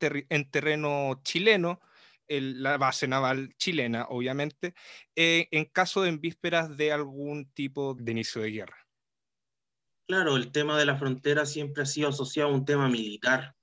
terreno 0.49 1.21
chileno, 1.23 1.81
la 2.27 2.77
base 2.77 3.07
naval 3.07 3.55
chilena, 3.57 4.05
obviamente, 4.09 4.73
eh, 5.15 5.47
en 5.51 5.65
caso 5.65 6.01
de 6.01 6.09
en 6.09 6.21
vísperas 6.21 6.75
de 6.77 6.91
algún 6.91 7.51
tipo 7.53 7.95
de 7.95 8.11
inicio 8.11 8.41
de 8.41 8.51
guerra. 8.51 8.78
Claro, 10.09 10.37
el 10.37 10.51
tema 10.51 10.75
de 10.75 10.87
la 10.87 10.97
frontera 10.97 11.45
siempre 11.45 11.83
ha 11.83 11.85
sido 11.85 12.09
asociado 12.09 12.49
a 12.49 12.53
un 12.53 12.65
tema 12.65 12.89
militar. 12.89 13.55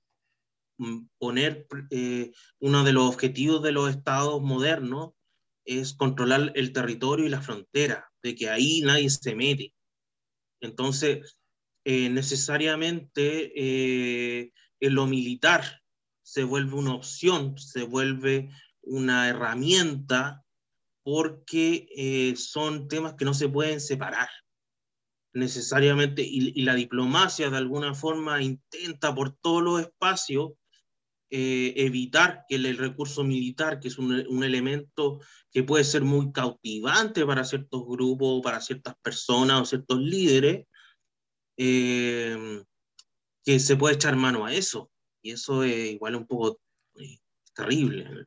Mm, 0.77 1.07
poner 1.17 1.67
eh, 1.91 2.31
uno 2.59 2.85
de 2.85 2.93
los 2.93 3.03
objetivos 3.03 3.61
de 3.61 3.73
los 3.73 3.89
estados 3.89 4.41
modernos 4.41 5.11
es 5.65 5.93
controlar 5.93 6.53
el 6.55 6.71
territorio 6.71 7.25
y 7.25 7.29
la 7.29 7.41
frontera, 7.41 8.09
de 8.23 8.33
que 8.35 8.49
ahí 8.49 8.79
nadie 8.79 9.09
se 9.09 9.35
mete. 9.35 9.73
Entonces, 10.61 11.37
eh, 11.83 12.09
necesariamente 12.09 13.51
eh, 13.53 14.53
en 14.79 14.95
lo 14.95 15.05
militar 15.05 15.81
se 16.23 16.45
vuelve 16.45 16.75
una 16.75 16.93
opción, 16.93 17.57
se 17.57 17.83
vuelve 17.83 18.49
una 18.83 19.27
herramienta, 19.27 20.45
porque 21.03 22.33
son 22.37 22.87
temas 22.87 23.15
que 23.15 23.25
no 23.25 23.33
se 23.33 23.49
pueden 23.49 23.81
separar 23.81 24.29
necesariamente, 25.37 26.23
y, 26.23 26.61
la 26.63 26.75
diplomacia 26.75 27.49
de 27.49 27.57
alguna 27.57 27.93
forma 27.93 28.41
intenta 28.41 29.13
por 29.13 29.35
todos 29.37 29.61
los 29.61 29.81
espacios 29.81 30.53
eh, 31.29 31.73
evitar 31.77 32.45
que 32.47 32.55
el, 32.55 32.77
recurso 32.77 33.23
militar, 33.23 33.79
que 33.79 33.89
es 33.89 33.97
un, 33.97 34.43
elemento 34.43 35.19
que 35.51 35.63
puede 35.63 35.83
ser 35.83 36.03
muy 36.03 36.31
cautivante 36.31 37.25
para 37.25 37.43
ciertos 37.43 37.83
grupos, 37.85 38.41
para 38.41 38.61
ciertas 38.61 38.95
personas 39.01 39.61
o 39.61 39.65
ciertos 39.65 39.99
líderes, 39.99 40.65
eh, 41.57 42.63
que 43.43 43.59
se 43.59 43.75
puede 43.75 43.95
echar 43.95 44.15
mano 44.15 44.45
a 44.45 44.53
eso. 44.53 44.89
Y 45.21 45.31
eso 45.31 45.63
es 45.63 45.91
igual 45.91 46.15
un 46.15 46.25
poco 46.25 46.59
eh, 46.95 47.17
terrible. 47.53 48.25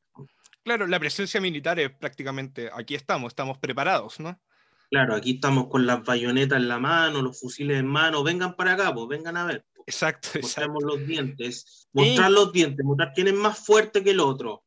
Claro, 0.63 0.87
la 0.87 1.01
presencia 1.01 1.41
militar 1.41 1.81
es 1.81 1.91
prácticamente, 1.91 2.71
aquí 2.73 2.95
estamos, 2.95 3.31
estamos 3.31 3.59
preparados, 3.59 4.21
¿no? 4.21 4.39
Claro, 4.91 5.15
aquí 5.15 5.35
estamos 5.35 5.69
con 5.69 5.87
las 5.87 6.03
bayonetas 6.03 6.59
en 6.59 6.67
la 6.67 6.81
mano, 6.81 7.23
los 7.23 7.39
fusiles 7.39 7.79
en 7.79 7.87
mano, 7.87 8.25
vengan 8.25 8.57
para 8.57 8.73
acá, 8.73 8.93
pues 8.93 9.07
vengan 9.07 9.37
a 9.37 9.47
ver. 9.47 9.65
Pues. 9.73 9.87
Exacto, 9.87 10.31
Mostremos 10.43 10.83
los 10.83 11.07
dientes, 11.07 11.89
mostrar 11.93 12.31
los 12.33 12.53
dientes, 12.53 12.85
mostrar 12.85 13.13
quién 13.15 13.29
es 13.29 13.35
más 13.35 13.65
fuerte 13.65 14.03
que 14.03 14.11
el 14.11 14.21
otro. 14.21 14.65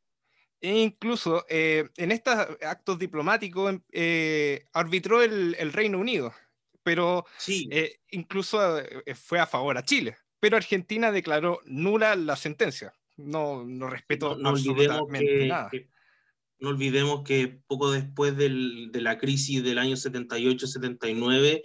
E 0.61 0.79
incluso 0.79 1.45
eh, 1.49 1.89
en 1.97 2.13
estos 2.13 2.33
actos 2.61 2.97
diplomáticos 2.97 3.75
eh, 3.91 4.63
arbitró 4.71 5.21
el, 5.21 5.73
Reino 5.73 5.99
Unido, 5.99 6.33
pero 6.83 7.25
sí. 7.37 7.67
Eh, 7.69 7.99
incluso 8.11 8.81
fue 9.15 9.41
a 9.41 9.45
favor 9.45 9.77
a 9.77 9.83
Chile, 9.83 10.15
pero 10.39 10.55
Argentina 10.55 11.11
declaró 11.11 11.59
nula 11.65 12.15
la 12.15 12.37
sentencia. 12.37 12.93
No, 13.17 13.65
no 13.65 13.89
respeto 13.89 14.39
absolutamente 14.41 15.47
nada 15.47 15.69
no 16.63 16.69
olvidemos 16.69 17.23
que 17.25 17.59
poco 17.67 17.91
después 17.91 18.37
del, 18.37 18.89
de 18.93 19.01
la 19.01 19.17
crisis 19.17 19.61
del 19.61 19.77
año 19.77 19.97
78-79, 19.97 21.61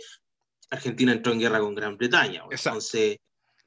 Argentina 0.71 1.13
entró 1.13 1.33
en 1.33 1.39
guerra 1.39 1.61
con 1.61 1.77
Gran 1.77 1.97
Bretaña. 1.97 2.43
Entonces, 2.51 3.19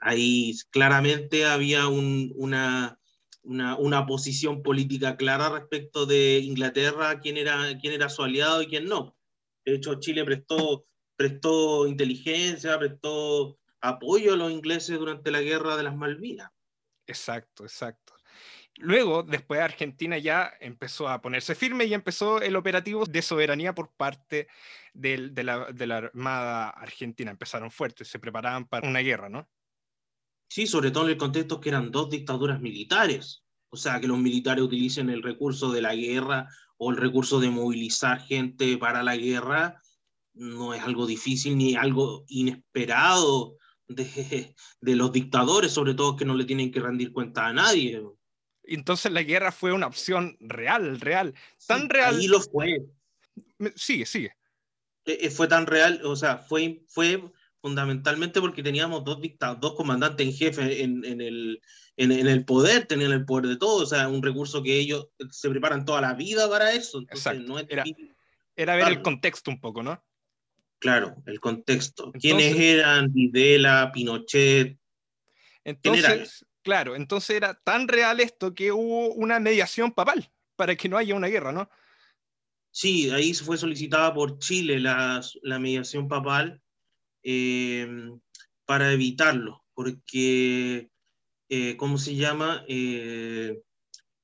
ahí 0.01 0.53
claramente 0.71 1.45
había 1.45 1.87
un, 1.87 2.33
una, 2.35 2.99
una, 3.43 3.77
una, 3.77 4.05
posición 4.05 4.61
política 4.61 5.15
clara 5.15 5.49
respecto 5.49 6.05
de 6.05 6.39
Inglaterra, 6.39 7.21
quién 7.21 7.37
era, 7.37 7.77
quién 7.79 7.93
era 7.93 8.09
su 8.09 8.23
aliado 8.23 8.61
y 8.61 8.67
quién 8.67 8.89
no. 8.89 9.15
De 9.63 9.75
hecho, 9.75 10.01
Chile 10.01 10.25
prestó, 10.25 10.85
prestó 11.15 11.87
inteligencia, 11.87 12.77
prestó 12.77 13.57
apoyo 13.79 14.33
a 14.33 14.37
los 14.37 14.51
ingleses 14.51 14.99
durante 14.99 15.31
la 15.31 15.39
guerra 15.39 15.77
de 15.77 15.83
las 15.83 15.95
Malvinas. 15.95 16.51
Exacto, 17.07 17.63
exacto. 17.63 18.10
Luego, 18.77 19.23
después 19.23 19.59
Argentina 19.59 20.17
ya 20.17 20.53
empezó 20.59 21.07
a 21.09 21.21
ponerse 21.21 21.55
firme 21.55 21.85
y 21.85 21.93
empezó 21.93 22.41
el 22.41 22.55
operativo 22.55 23.05
de 23.05 23.21
soberanía 23.21 23.75
por 23.75 23.91
parte 23.91 24.47
de, 24.93 25.43
la, 25.43 25.97
Armada 25.97 26.69
Argentina. 26.69 27.31
Empezaron 27.31 27.69
fuertes, 27.69 28.07
se 28.07 28.19
preparaban 28.19 28.67
para 28.67 28.87
una 28.87 28.99
guerra, 28.99 29.29
¿no? 29.29 29.47
Sí, 30.49 30.67
sobre 30.67 30.91
todo 30.91 31.05
en 31.05 31.11
el 31.11 31.17
contexto 31.17 31.59
que 31.61 31.69
eran 31.69 31.91
dos 31.91 32.09
dictaduras 32.09 32.59
militares. 32.59 33.43
O 33.69 33.77
sea, 33.77 34.01
que 34.01 34.07
los 34.07 34.17
militares 34.17 34.63
utilicen 34.63 35.09
el 35.09 35.23
recurso 35.23 35.71
de 35.71 35.81
la 35.81 35.95
guerra 35.95 36.47
o 36.77 36.91
el 36.91 36.97
recurso 36.97 37.39
de 37.39 37.49
movilizar 37.49 38.19
gente 38.21 38.77
para 38.77 39.03
la 39.03 39.15
guerra, 39.15 39.81
no 40.33 40.73
es 40.73 40.81
algo 40.81 41.05
difícil 41.05 41.57
ni 41.57 41.75
algo 41.75 42.25
inesperado 42.27 43.57
de, 43.87 44.55
de, 44.81 44.95
los 44.95 45.11
dictadores, 45.11 45.71
sobre 45.71 45.93
todo 45.93 46.15
que 46.15 46.25
no 46.25 46.35
le 46.35 46.45
tienen 46.45 46.71
que 46.71 46.79
rendir 46.79 47.13
cuenta 47.13 47.47
a 47.47 47.53
nadie. 47.53 48.01
Entonces 48.63 49.11
la 49.11 49.23
guerra 49.23 49.51
fue 49.51 49.73
una 49.73 49.87
opción 49.87 50.37
real, 50.39 50.99
real, 50.99 51.33
tan 51.67 51.89
real. 51.89 52.17
Ahí 52.17 52.27
lo 52.27 52.41
fue. 52.41 52.85
Sigue, 53.75 54.05
sigue. 54.05 54.35
E, 55.05 55.25
e, 55.25 55.31
fue 55.31 55.47
tan 55.47 55.65
real, 55.65 56.01
o 56.03 56.15
sea, 56.15 56.37
fue, 56.37 56.83
fue 56.87 57.21
fundamentalmente 57.59 58.39
porque 58.39 58.63
teníamos 58.63 59.03
dos 59.03 59.21
dictados, 59.21 59.59
dos 59.59 59.75
comandantes 59.75 60.27
en 60.27 60.33
jefe 60.33 60.83
en, 60.83 61.03
en, 61.05 61.21
el, 61.21 61.61
en, 61.97 62.11
en, 62.11 62.27
el 62.27 62.45
poder, 62.45 62.85
tenían 62.85 63.11
el 63.11 63.25
poder 63.25 63.47
de 63.47 63.57
todo, 63.57 63.83
o 63.83 63.85
sea, 63.85 64.07
un 64.07 64.21
recurso 64.21 64.61
que 64.61 64.77
ellos 64.77 65.09
se 65.31 65.49
preparan 65.49 65.85
toda 65.85 66.01
la 66.01 66.13
vida 66.13 66.49
para 66.49 66.71
eso. 66.71 66.99
Entonces, 66.99 67.25
Exacto. 67.25 67.51
No 67.51 67.59
es 67.59 67.65
era, 67.69 67.83
era, 68.55 68.75
ver 68.75 68.87
el 68.87 69.01
contexto 69.01 69.49
un 69.49 69.59
poco, 69.59 69.81
¿no? 69.81 70.03
Claro, 70.79 71.15
el 71.27 71.39
contexto. 71.39 72.05
Entonces, 72.05 72.21
¿Quiénes 72.21 72.59
eran? 72.59 73.13
Videla, 73.13 73.91
Pinochet. 73.93 74.77
Entonces. 75.63 76.45
Claro, 76.63 76.95
entonces 76.95 77.35
era 77.35 77.53
tan 77.63 77.87
real 77.87 78.19
esto 78.19 78.53
que 78.53 78.71
hubo 78.71 79.13
una 79.13 79.39
mediación 79.39 79.91
papal 79.91 80.31
para 80.55 80.75
que 80.75 80.89
no 80.89 80.97
haya 80.97 81.15
una 81.15 81.27
guerra, 81.27 81.51
¿no? 81.51 81.69
Sí, 82.71 83.09
ahí 83.09 83.33
fue 83.33 83.57
solicitada 83.57 84.13
por 84.13 84.39
Chile 84.39 84.79
la, 84.79 85.21
mediación 85.59 86.07
papal 86.07 86.61
eh, 87.23 87.87
para 88.65 88.93
evitarlo, 88.93 89.63
porque, 89.73 90.89
eh, 91.49 91.75
¿cómo 91.77 91.97
se 91.97 92.15
llama? 92.15 92.63
Eh, 92.67 93.61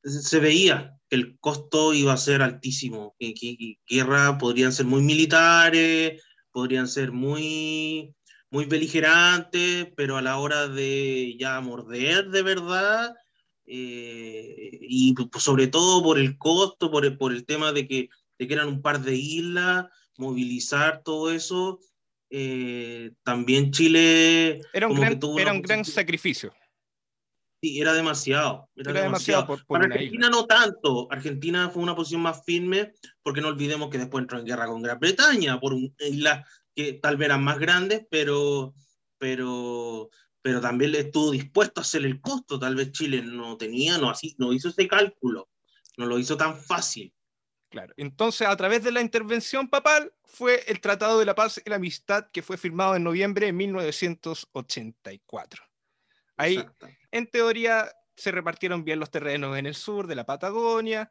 se 0.04 0.40
veía 0.40 0.98
que 1.10 1.18
el 1.18 1.38
costo 1.40 1.94
iba 1.94 2.14
a 2.14 2.18
ser 2.18 2.42
altísimo, 2.42 3.16
que, 3.20 3.34
que, 3.34 3.58
que 3.58 3.78
guerra 3.88 4.38
podrían 4.38 4.72
ser 4.72 4.86
muy 4.86 5.02
militares, 5.02 6.24
podrían 6.52 6.88
ser 6.88 7.12
muy, 7.12 8.16
muy 8.50 8.66
beligerantes, 8.66 9.88
pero 9.96 10.18
a 10.18 10.22
la 10.22 10.38
hora 10.38 10.68
de 10.68 11.36
ya 11.40 11.60
morder 11.62 12.30
de 12.30 12.42
verdad, 12.42 13.16
eh, 13.66 14.80
y 14.82 15.14
pues 15.14 15.44
sobre 15.44 15.68
todo 15.68 16.02
por 16.02 16.18
el 16.18 16.38
costo, 16.38 16.90
por 16.90 17.06
el, 17.06 17.18
por 17.18 17.34
el 17.34 17.46
tema 17.46 17.72
de 17.74 17.88
que, 17.88 18.10
de 18.38 18.48
que 18.48 18.54
eran 18.54 18.70
un 18.70 18.82
par 18.82 19.02
de 19.02 19.16
islas, 19.16 19.86
movilizar 20.18 21.04
todo 21.04 21.32
eso, 21.32 21.80
eh, 22.30 23.12
también 23.24 23.72
Chile... 23.72 24.62
Era 24.74 24.88
un 24.88 24.96
gran, 24.96 25.20
era 25.38 25.52
un 25.52 25.62
gran 25.62 25.84
sacrificio. 25.84 26.54
Sí, 27.62 27.82
era 27.82 27.94
demasiado. 27.94 28.70
Era, 28.76 28.92
era 28.92 29.02
demasiado. 29.02 29.42
demasiado. 29.42 29.48
por, 29.48 29.66
por 29.66 29.80
Para 29.80 29.94
Argentina 29.94 30.28
isla. 30.28 30.38
no 30.38 30.46
tanto. 30.46 31.08
Argentina 31.12 31.70
fue 31.70 31.82
una 31.82 31.96
posición 31.96 32.22
más 32.22 32.44
firme 32.46 32.94
porque 33.24 33.42
no 33.42 33.48
olvidemos 33.48 33.90
que 33.90 33.98
después 33.98 34.22
entró 34.22 34.40
en 34.40 34.46
guerra 34.46 34.68
con 34.68 34.82
Gran 34.82 35.00
Bretaña 35.00 35.60
por 35.60 35.76
islas 36.00 36.48
que 36.78 36.94
tal 36.94 37.18
vez 37.18 37.26
eran 37.26 37.44
más 37.44 37.58
grandes, 37.58 38.06
pero, 38.12 38.76
pero, 39.18 40.12
pero 40.44 40.62
también 40.62 40.92
le 40.92 41.00
estuvo 41.00 41.32
dispuesto 41.32 41.82
a 41.82 41.84
hacer 41.84 42.06
el 42.06 42.22
costo. 42.22 42.60
Tal 42.60 42.76
vez 42.76 42.92
Chile 42.92 43.24
no 43.24 43.58
tenía, 43.58 43.98
no, 43.98 44.12
así, 44.12 44.36
no 44.38 44.54
hizo 44.54 44.70
ese 44.70 44.88
cálculo, 44.88 45.50
no 45.98 46.06
lo 46.06 46.20
hizo 46.20 46.38
tan 46.38 46.56
fácil. 46.56 47.12
Claro. 47.70 47.96
Entonces, 47.98 48.48
a 48.48 48.56
través 48.56 48.84
de 48.84 48.92
la 48.92 49.02
intervención 49.02 49.68
papal 49.68 50.14
fue 50.24 50.64
el 50.68 50.80
Tratado 50.80 51.18
de 51.18 51.26
la 51.26 51.34
Paz 51.34 51.60
y 51.66 51.70
la 51.70 51.78
Amistad 51.78 52.28
que 52.32 52.44
fue 52.44 52.58
firmado 52.58 52.96
en 52.96 53.04
noviembre 53.04 53.48
de 53.48 53.54
1984. 53.54 55.64
Ahí, 56.38 56.58
Exacto. 56.58 56.90
en 57.10 57.26
teoría, 57.26 57.92
se 58.16 58.32
repartieron 58.32 58.84
bien 58.84 59.00
los 59.00 59.10
terrenos 59.10 59.58
en 59.58 59.66
el 59.66 59.74
sur 59.74 60.06
de 60.06 60.14
la 60.14 60.28
Patagonia, 60.28 61.10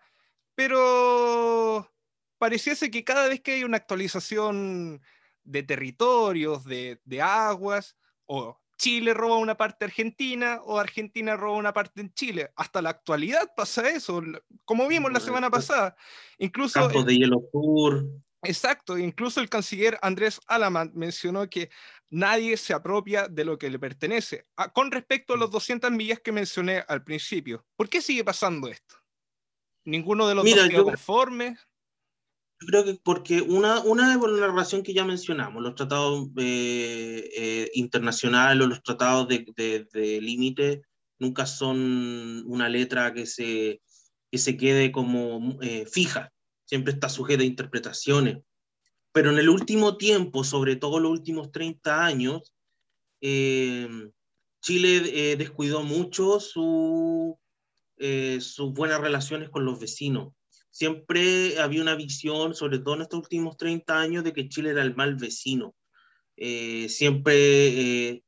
pero 0.54 1.92
pareciese 2.38 2.88
que 2.88 3.02
cada 3.02 3.26
vez 3.26 3.40
que 3.40 3.54
hay 3.54 3.64
una 3.64 3.78
actualización 3.78 5.02
de 5.46 5.62
territorios, 5.62 6.64
de, 6.64 7.00
de, 7.04 7.22
aguas, 7.22 7.96
o 8.26 8.58
Chile 8.78 9.14
roba 9.14 9.38
una 9.38 9.56
parte 9.56 9.84
Argentina, 9.86 10.60
o 10.64 10.78
Argentina 10.78 11.36
roba 11.36 11.56
una 11.56 11.72
parte 11.72 12.00
en 12.00 12.12
Chile. 12.12 12.52
Hasta 12.56 12.82
la 12.82 12.90
actualidad 12.90 13.52
pasa 13.56 13.88
eso, 13.88 14.22
como 14.64 14.86
vimos 14.86 15.12
la 15.12 15.20
semana 15.20 15.50
pasada. 15.50 15.96
Incluso 16.38 16.80
Campos 16.80 17.06
de 17.06 17.16
hielo 17.16 17.42
sur. 17.50 18.04
Exacto, 18.42 18.98
incluso 18.98 19.40
el 19.40 19.48
canciller 19.48 19.98
Andrés 20.02 20.40
Alamant 20.46 20.94
mencionó 20.94 21.48
que 21.48 21.70
nadie 22.10 22.56
se 22.56 22.74
apropia 22.74 23.28
de 23.28 23.44
lo 23.44 23.58
que 23.58 23.70
le 23.70 23.78
pertenece. 23.78 24.44
Ah, 24.56 24.72
con 24.72 24.90
respecto 24.90 25.34
a 25.34 25.36
los 25.36 25.50
200 25.50 25.90
millas 25.90 26.20
que 26.20 26.32
mencioné 26.32 26.84
al 26.86 27.02
principio, 27.02 27.64
¿por 27.76 27.88
qué 27.88 28.00
sigue 28.00 28.24
pasando 28.24 28.68
esto? 28.68 28.96
¿Ninguno 29.84 30.28
de 30.28 30.34
los 30.34 30.44
Mira, 30.44 30.62
dos 30.62 30.72
yo, 30.72 30.84
conforme? 30.84 31.56
Yo 32.60 32.66
creo 32.66 32.84
que 32.84 32.98
porque 33.02 33.42
una, 33.42 33.80
una 33.80 34.12
es 34.12 34.18
por 34.18 34.30
la 34.30 34.46
relación 34.46 34.82
que 34.82 34.94
ya 34.94 35.04
mencionamos, 35.04 35.62
los 35.62 35.74
tratados 35.74 36.28
eh, 36.38 37.30
eh, 37.36 37.70
internacionales 37.74 38.64
o 38.64 38.68
los 38.68 38.82
tratados 38.82 39.28
de, 39.28 39.44
de, 39.56 39.86
de 39.92 40.20
límite 40.20 40.82
nunca 41.18 41.46
son 41.46 42.42
una 42.46 42.68
letra 42.68 43.12
que 43.12 43.26
se, 43.26 43.82
que 44.30 44.38
se 44.38 44.56
quede 44.56 44.92
como 44.92 45.58
eh, 45.60 45.86
fija, 45.86 46.32
siempre 46.64 46.92
está 46.92 47.08
sujeta 47.08 47.42
a 47.42 47.46
interpretaciones. 47.46 48.38
Pero 49.12 49.30
en 49.30 49.38
el 49.38 49.48
último 49.48 49.96
tiempo, 49.96 50.44
sobre 50.44 50.76
todo 50.76 51.00
los 51.00 51.10
últimos 51.10 51.50
30 51.50 52.04
años, 52.04 52.54
eh, 53.20 53.88
Chile 54.60 55.30
eh, 55.32 55.36
descuidó 55.36 55.82
mucho 55.82 56.40
su, 56.40 57.38
eh, 57.96 58.38
sus 58.40 58.72
buenas 58.74 59.00
relaciones 59.00 59.48
con 59.48 59.64
los 59.64 59.80
vecinos. 59.80 60.34
Siempre 60.76 61.58
había 61.58 61.80
una 61.80 61.94
visión, 61.94 62.54
sobre 62.54 62.80
todo 62.80 62.96
en 62.96 63.02
estos 63.02 63.20
últimos 63.20 63.56
30 63.56 63.98
años, 63.98 64.24
de 64.24 64.34
que 64.34 64.50
Chile 64.50 64.70
era 64.70 64.82
el 64.82 64.94
mal 64.94 65.14
vecino. 65.14 65.74
Eh, 66.36 66.90
siempre 66.90 68.22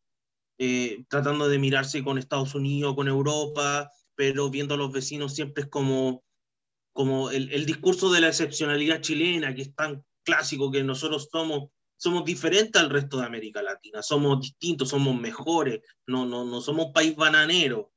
tratando 1.08 1.46
de 1.46 1.58
mirarse 1.58 2.02
con 2.02 2.16
Estados 2.16 2.54
Unidos, 2.54 2.94
con 2.94 3.06
Europa, 3.06 3.90
pero 4.14 4.48
viendo 4.48 4.74
a 4.74 4.78
los 4.78 4.90
vecinos 4.90 5.34
siempre 5.34 5.68
como, 5.68 6.24
como 6.94 7.30
el, 7.30 7.66
discurso 7.66 8.10
de 8.10 8.22
la 8.22 8.28
excepcionalidad 8.28 9.02
chilena, 9.02 9.54
que 9.54 9.62
es 9.62 9.74
tan 9.74 10.02
clásico 10.24 10.70
que 10.70 10.82
nosotros 10.82 11.28
somos, 11.30 11.68
somos 11.98 12.24
diferentes 12.24 12.80
al 12.80 12.88
resto 12.88 13.18
de 13.18 13.26
América 13.26 13.60
Latina, 13.60 14.02
somos 14.02 14.40
distintos, 14.40 14.88
somos 14.88 15.20
mejores, 15.20 15.80
no, 16.06 16.24
no, 16.24 16.46
no 16.46 16.62
somos 16.62 16.92
país 16.94 17.14
bananero. 17.14 17.92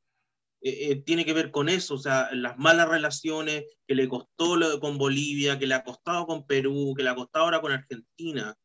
Eh, 0.64 0.92
eh, 0.92 0.96
tiene 1.04 1.26
que 1.26 1.34
ver 1.34 1.50
con 1.50 1.70
eso, 1.70 1.96
o 1.96 1.98
sea, 1.98 2.30
las 2.34 2.58
malas 2.58 2.88
relaciones 2.88 3.66
que 3.88 3.96
le 3.96 4.08
costó 4.08 4.60
con 4.80 4.98
Bolivia, 4.98 5.58
que 5.58 5.66
le 5.66 5.74
ha 5.74 5.84
costado 5.84 6.28
con 6.28 6.46
Perú, 6.46 6.94
que 6.96 7.04
le 7.04 7.10
ha 7.10 7.16
costado 7.16 7.46
ahora 7.46 7.62
con 7.62 7.72
Argentina. 7.72 8.56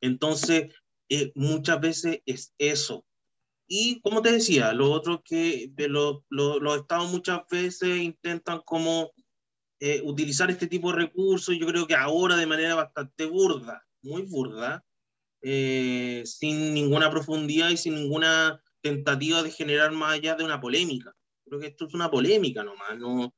Entonces, 0.00 0.74
eh, 1.08 1.32
muchas 1.34 1.80
veces 1.80 2.20
es 2.26 2.54
eso. 2.58 3.06
Y 3.66 4.00
como 4.00 4.20
te 4.20 4.32
decía, 4.32 4.72
lo 4.72 4.90
otro 4.90 5.22
que 5.24 5.68
de 5.72 5.88
lo, 5.88 6.24
lo, 6.28 6.58
los 6.60 6.78
estados 6.78 7.10
muchas 7.10 7.40
veces 7.50 8.02
intentan 8.02 8.60
como 8.64 9.12
eh, 9.80 10.02
utilizar 10.04 10.50
este 10.50 10.66
tipo 10.66 10.90
de 10.90 10.98
recursos, 10.98 11.56
yo 11.58 11.66
creo 11.66 11.86
que 11.86 11.94
ahora 11.94 12.36
de 12.36 12.46
manera 12.46 12.74
bastante 12.74 13.26
burda, 13.26 13.84
muy 14.02 14.22
burda, 14.22 14.84
eh, 15.42 16.22
sin 16.24 16.74
ninguna 16.74 17.10
profundidad 17.10 17.70
y 17.70 17.76
sin 17.76 17.94
ninguna 17.94 18.62
tentativa 18.84 19.42
de 19.42 19.50
generar 19.50 19.92
más 19.92 20.12
allá 20.12 20.34
de 20.34 20.44
una 20.44 20.60
polémica. 20.60 21.10
Creo 21.46 21.58
que 21.58 21.68
esto 21.68 21.86
es 21.86 21.94
una 21.94 22.10
polémica 22.10 22.62
nomás, 22.62 22.98
¿no? 22.98 23.34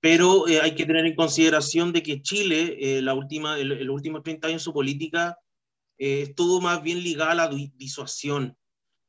Pero 0.00 0.46
eh, 0.46 0.60
hay 0.60 0.74
que 0.74 0.84
tener 0.84 1.06
en 1.06 1.14
consideración 1.14 1.92
de 1.92 2.02
que 2.02 2.20
Chile, 2.20 2.76
eh, 2.78 3.02
la 3.02 3.14
última, 3.14 3.58
el, 3.58 3.72
el, 3.72 3.88
último 3.88 4.22
30 4.22 4.48
años 4.48 4.62
su 4.62 4.72
política, 4.74 5.38
eh, 5.98 6.22
estuvo 6.22 6.60
más 6.60 6.82
bien 6.82 7.02
ligada 7.02 7.32
a 7.32 7.34
la 7.34 7.48
disuasión, 7.48 8.56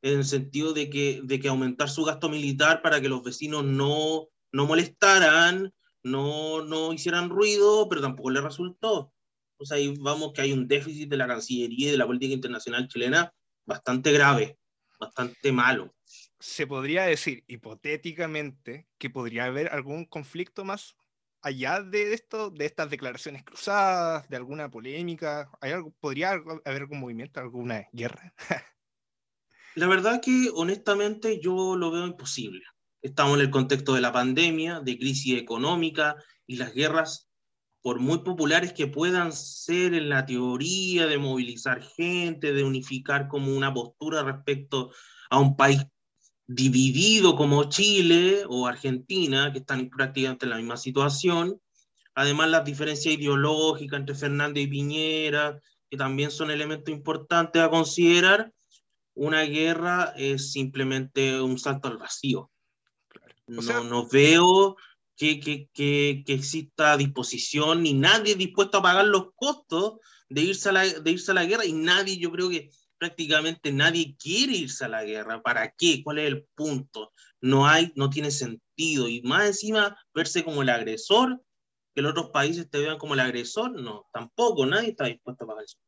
en 0.02 0.18
el 0.18 0.24
sentido 0.24 0.72
de 0.72 0.88
que, 0.88 1.20
de 1.22 1.38
que 1.38 1.48
aumentar 1.48 1.90
su 1.90 2.04
gasto 2.04 2.30
militar 2.30 2.80
para 2.80 3.00
que 3.00 3.10
los 3.10 3.22
vecinos 3.22 3.64
no, 3.64 4.28
no 4.52 4.66
molestaran, 4.66 5.74
no, 6.02 6.64
no 6.64 6.92
hicieran 6.92 7.28
ruido, 7.28 7.86
pero 7.88 8.00
tampoco 8.00 8.30
le 8.30 8.40
resultó. 8.40 9.12
Sea, 9.60 9.76
ahí 9.76 9.94
vamos 9.98 10.32
que 10.32 10.42
hay 10.42 10.52
un 10.52 10.68
déficit 10.68 11.08
de 11.08 11.16
la 11.16 11.26
Cancillería 11.26 11.88
y 11.88 11.90
de 11.92 11.98
la 11.98 12.06
política 12.06 12.34
internacional 12.34 12.88
chilena 12.88 13.32
bastante 13.66 14.12
grave, 14.12 14.58
bastante 15.04 15.52
malo. 15.52 15.94
Se 16.38 16.66
podría 16.66 17.04
decir 17.04 17.44
hipotéticamente 17.46 18.86
que 18.98 19.10
podría 19.10 19.46
haber 19.46 19.68
algún 19.68 20.04
conflicto 20.04 20.64
más 20.64 20.96
allá 21.44 21.82
de 21.82 22.14
esto, 22.14 22.50
de 22.50 22.64
estas 22.64 22.90
declaraciones 22.90 23.44
cruzadas, 23.44 24.28
de 24.28 24.36
alguna 24.36 24.70
polémica. 24.70 25.50
¿Hay 25.60 25.72
algo, 25.72 25.92
¿Podría 26.00 26.30
haber 26.30 26.82
algún 26.82 27.00
movimiento, 27.00 27.40
alguna 27.40 27.86
guerra? 27.92 28.34
la 29.74 29.86
verdad 29.86 30.20
que 30.22 30.50
honestamente 30.54 31.40
yo 31.40 31.76
lo 31.76 31.90
veo 31.90 32.06
imposible. 32.06 32.62
Estamos 33.02 33.38
en 33.38 33.44
el 33.44 33.50
contexto 33.50 33.92
de 33.92 34.00
la 34.00 34.12
pandemia, 34.12 34.80
de 34.80 34.98
crisis 34.98 35.38
económica 35.38 36.16
y 36.46 36.56
las 36.56 36.72
guerras, 36.72 37.28
por 37.84 38.00
muy 38.00 38.20
populares 38.20 38.72
que 38.72 38.86
puedan 38.86 39.30
ser 39.30 39.92
en 39.92 40.08
la 40.08 40.24
teoría 40.24 41.06
de 41.06 41.18
movilizar 41.18 41.82
gente, 41.82 42.54
de 42.54 42.64
unificar 42.64 43.28
como 43.28 43.54
una 43.54 43.74
postura 43.74 44.22
respecto 44.22 44.90
a 45.28 45.38
un 45.38 45.54
país 45.54 45.82
dividido 46.46 47.36
como 47.36 47.64
Chile 47.64 48.44
o 48.48 48.66
Argentina, 48.66 49.52
que 49.52 49.58
están 49.58 49.90
prácticamente 49.90 50.46
en 50.46 50.50
la 50.50 50.56
misma 50.56 50.78
situación, 50.78 51.60
además 52.14 52.48
las 52.48 52.64
diferencias 52.64 53.16
ideológicas 53.16 54.00
entre 54.00 54.14
Fernández 54.14 54.64
y 54.64 54.68
Piñera, 54.68 55.60
que 55.90 55.98
también 55.98 56.30
son 56.30 56.50
elementos 56.50 56.88
importantes 56.90 57.60
a 57.60 57.68
considerar, 57.68 58.50
una 59.12 59.42
guerra 59.42 60.14
es 60.16 60.52
simplemente 60.52 61.38
un 61.38 61.58
salto 61.58 61.88
al 61.88 61.98
vacío. 61.98 62.50
no, 63.46 63.84
no, 63.84 64.08
veo 64.08 64.74
que, 65.16 65.40
que, 65.40 65.68
que, 65.72 66.22
que, 66.26 66.34
exista 66.34 66.96
disposición 66.96 67.82
ni 67.82 67.94
nadie 67.94 68.34
dispuesto 68.34 68.78
a 68.78 68.82
pagar 68.82 69.06
los 69.06 69.28
costos 69.34 70.00
de 70.28 70.42
irse, 70.42 70.68
a 70.68 70.72
la, 70.72 70.84
de 70.86 71.10
irse 71.10 71.30
a 71.30 71.34
la 71.34 71.44
guerra 71.44 71.64
y 71.64 71.72
nadie, 71.72 72.16
yo 72.18 72.32
creo 72.32 72.50
que 72.50 72.70
prácticamente 72.98 73.72
nadie 73.72 74.16
quiere 74.18 74.54
irse 74.54 74.84
a 74.84 74.88
la 74.88 75.04
guerra. 75.04 75.42
¿Para 75.42 75.70
qué? 75.76 76.02
¿Cuál 76.02 76.18
es 76.18 76.26
el 76.26 76.46
punto? 76.54 77.12
No 77.40 77.66
hay, 77.66 77.92
no 77.96 78.10
tiene 78.10 78.30
sentido. 78.30 79.08
Y 79.08 79.22
más 79.22 79.46
encima, 79.46 79.96
verse 80.14 80.42
como 80.42 80.62
el 80.62 80.70
agresor, 80.70 81.42
que 81.94 82.02
los 82.02 82.12
otros 82.12 82.30
países 82.30 82.68
te 82.68 82.78
vean 82.78 82.98
como 82.98 83.14
el 83.14 83.20
agresor, 83.20 83.80
no, 83.80 84.08
tampoco, 84.12 84.66
nadie 84.66 84.90
está 84.90 85.04
dispuesto 85.04 85.44
a 85.44 85.46
pagar 85.46 85.64
eso. 85.64 85.78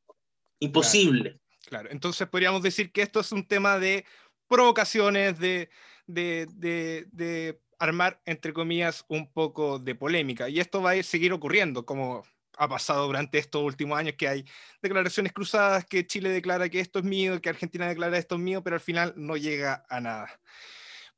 Imposible. 0.61 1.41
Claro, 1.67 1.91
entonces 1.91 2.29
podríamos 2.29 2.63
decir 2.63 2.93
que 2.93 3.03
esto 3.03 3.21
es 3.21 3.33
un 3.33 3.47
tema 3.47 3.79
de 3.79 4.05
provocaciones, 4.49 5.39
de, 5.39 5.69
de, 6.07 6.47
de, 6.55 7.59
armar, 7.79 8.21
entre 8.25 8.53
comillas, 8.53 9.05
un 9.09 9.31
poco 9.33 9.79
de 9.79 9.95
polémica. 9.95 10.49
Y 10.49 10.61
esto 10.61 10.83
va 10.83 10.93
a 10.93 11.03
seguir 11.03 11.33
ocurriendo, 11.33 11.85
como 11.85 12.25
ha 12.59 12.69
pasado 12.69 13.07
durante 13.07 13.39
estos 13.39 13.63
últimos 13.63 13.99
años, 13.99 14.15
que 14.17 14.29
hay 14.29 14.45
declaraciones 14.83 15.33
cruzadas, 15.33 15.85
que 15.85 16.07
Chile 16.07 16.31
declara 16.31 16.69
que 16.69 16.81
esto 16.81 17.01
es 17.01 17.05
mío, 17.05 17.41
que 17.41 17.51
Argentina 17.51 17.87
declara 17.87 18.19
esto 18.19 18.37
es 18.37 18.41
mío, 18.41 18.63
pero 18.63 18.77
al 18.77 18.81
final 18.81 19.13
no 19.17 19.37
llega 19.37 19.85
a 19.89 20.01
nada. 20.01 20.41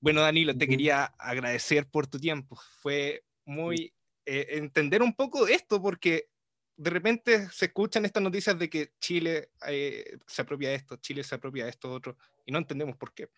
Bueno, 0.01 0.21
Danilo, 0.21 0.57
te 0.57 0.69
quería 0.69 1.05
agradecer 1.19 1.89
por 1.89 2.07
tu 2.07 2.19
tiempo. 2.19 2.59
Fue 2.81 3.25
muy 3.45 3.93
eh, 4.27 4.47
entender 4.51 5.03
un 5.03 5.15
poco 5.15 5.47
esto, 5.49 5.81
porque 5.81 6.29
de 6.77 6.91
repente 6.91 7.49
se 7.51 7.67
escuchan 7.67 8.05
estas 8.05 8.23
noticias 8.23 8.57
de 8.59 8.71
que 8.71 8.93
Chile 9.01 9.51
eh, 9.67 10.19
se 10.27 10.43
apropia 10.43 10.69
de 10.71 10.77
esto, 10.77 10.97
Chile 10.97 11.25
se 11.25 11.35
apropia 11.35 11.65
de 11.65 11.71
esto 11.71 11.91
otro, 11.93 12.17
y 12.47 12.53
no 12.53 12.59
entendemos 12.59 12.97
por 12.97 13.13
qué. 13.13 13.29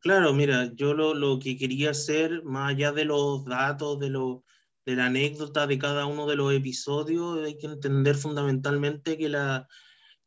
Claro, 0.00 0.32
mira, 0.32 0.72
yo 0.74 0.94
lo, 0.94 1.12
lo 1.14 1.38
que 1.38 1.56
quería 1.56 1.90
hacer, 1.90 2.44
más 2.44 2.70
allá 2.70 2.92
de 2.92 3.04
los 3.04 3.44
datos, 3.44 3.98
de, 3.98 4.10
lo, 4.10 4.44
de 4.86 4.94
la 4.96 5.06
anécdota 5.06 5.66
de 5.66 5.78
cada 5.78 6.06
uno 6.06 6.26
de 6.26 6.36
los 6.36 6.52
episodios, 6.52 7.44
hay 7.44 7.58
que 7.58 7.66
entender 7.66 8.14
fundamentalmente 8.14 9.18
que 9.18 9.28
la, 9.28 9.66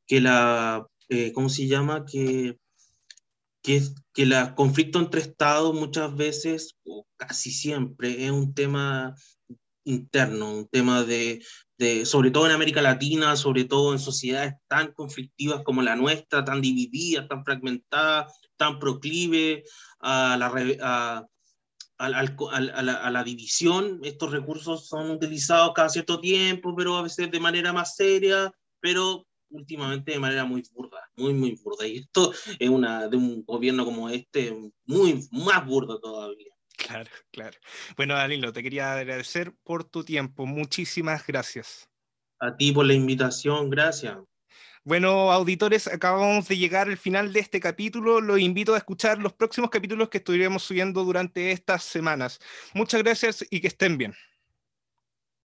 que 0.05 0.19
la 0.19 0.85
eh, 1.13 1.33
¿cómo 1.33 1.49
se 1.49 1.67
llama? 1.67 2.05
Que, 2.05 2.57
que, 3.61 3.81
que 4.13 4.23
el 4.23 4.33
conflicto 4.55 4.97
entre 4.99 5.19
estados 5.19 5.73
muchas 5.73 6.15
veces, 6.15 6.77
o 6.85 7.05
casi 7.17 7.51
siempre, 7.51 8.25
es 8.25 8.31
un 8.31 8.53
tema 8.53 9.15
interno, 9.83 10.53
un 10.53 10.67
tema 10.69 11.03
de, 11.03 11.43
sobre 12.05 12.31
todo 12.31 12.45
en 12.45 12.51
América 12.51 12.81
Latina, 12.81 13.35
sobre 13.35 13.65
todo 13.65 13.93
en 13.93 13.99
sociedades 13.99 14.53
tan 14.67 14.93
conflictivas 14.93 15.63
como 15.63 15.81
la 15.81 15.95
nuestra, 15.95 16.43
tan 16.43 16.61
divididas, 16.61 17.27
tan 17.27 17.43
fragmentadas, 17.43 18.39
tan 18.57 18.79
proclive 18.79 19.63
a 19.99 20.37
la, 20.37 20.53
a, 20.81 21.27
a, 21.97 23.11
la, 23.11 23.23
división. 23.23 23.99
Estos 24.03 24.31
recursos 24.31 24.87
son 24.87 25.11
utilizados 25.11 25.73
cada 25.73 25.89
cierto 25.89 26.19
tiempo, 26.19 26.75
pero 26.75 26.97
a 26.97 27.03
veces 27.03 27.31
de 27.31 27.39
manera 27.39 27.73
más 27.73 27.95
seria, 27.95 28.51
pero 28.79 29.25
últimamente 29.49 30.11
de 30.11 30.19
manera 30.19 30.45
muy 30.45 30.63
burda, 30.73 30.99
muy, 31.15 31.33
muy 31.33 31.59
burda. 31.63 31.87
Y 31.87 31.97
esto 31.97 32.31
es 32.59 32.69
una, 32.69 33.07
de 33.07 33.17
un 33.17 33.43
gobierno 33.43 33.85
como 33.85 34.09
este, 34.09 34.55
muy 34.85 35.27
más 35.31 35.65
burdo 35.65 35.99
todavía. 35.99 36.53
Claro, 36.87 37.09
claro. 37.31 37.57
Bueno, 37.95 38.15
Danilo, 38.15 38.51
te 38.51 38.63
quería 38.63 38.93
agradecer 38.93 39.53
por 39.63 39.83
tu 39.83 40.03
tiempo. 40.03 40.45
Muchísimas 40.45 41.25
gracias. 41.25 41.87
A 42.39 42.55
ti 42.55 42.71
por 42.71 42.85
la 42.85 42.93
invitación, 42.93 43.69
gracias. 43.69 44.17
Bueno, 44.83 45.31
auditores, 45.31 45.87
acabamos 45.87 46.47
de 46.47 46.57
llegar 46.57 46.87
al 46.87 46.97
final 46.97 47.31
de 47.33 47.39
este 47.39 47.59
capítulo. 47.59 48.19
Los 48.19 48.39
invito 48.39 48.73
a 48.73 48.79
escuchar 48.79 49.19
los 49.19 49.33
próximos 49.33 49.69
capítulos 49.69 50.09
que 50.09 50.17
estaremos 50.17 50.63
subiendo 50.63 51.03
durante 51.03 51.51
estas 51.51 51.83
semanas. 51.83 52.39
Muchas 52.73 53.03
gracias 53.03 53.45
y 53.51 53.61
que 53.61 53.67
estén 53.67 53.99
bien. 53.99 54.15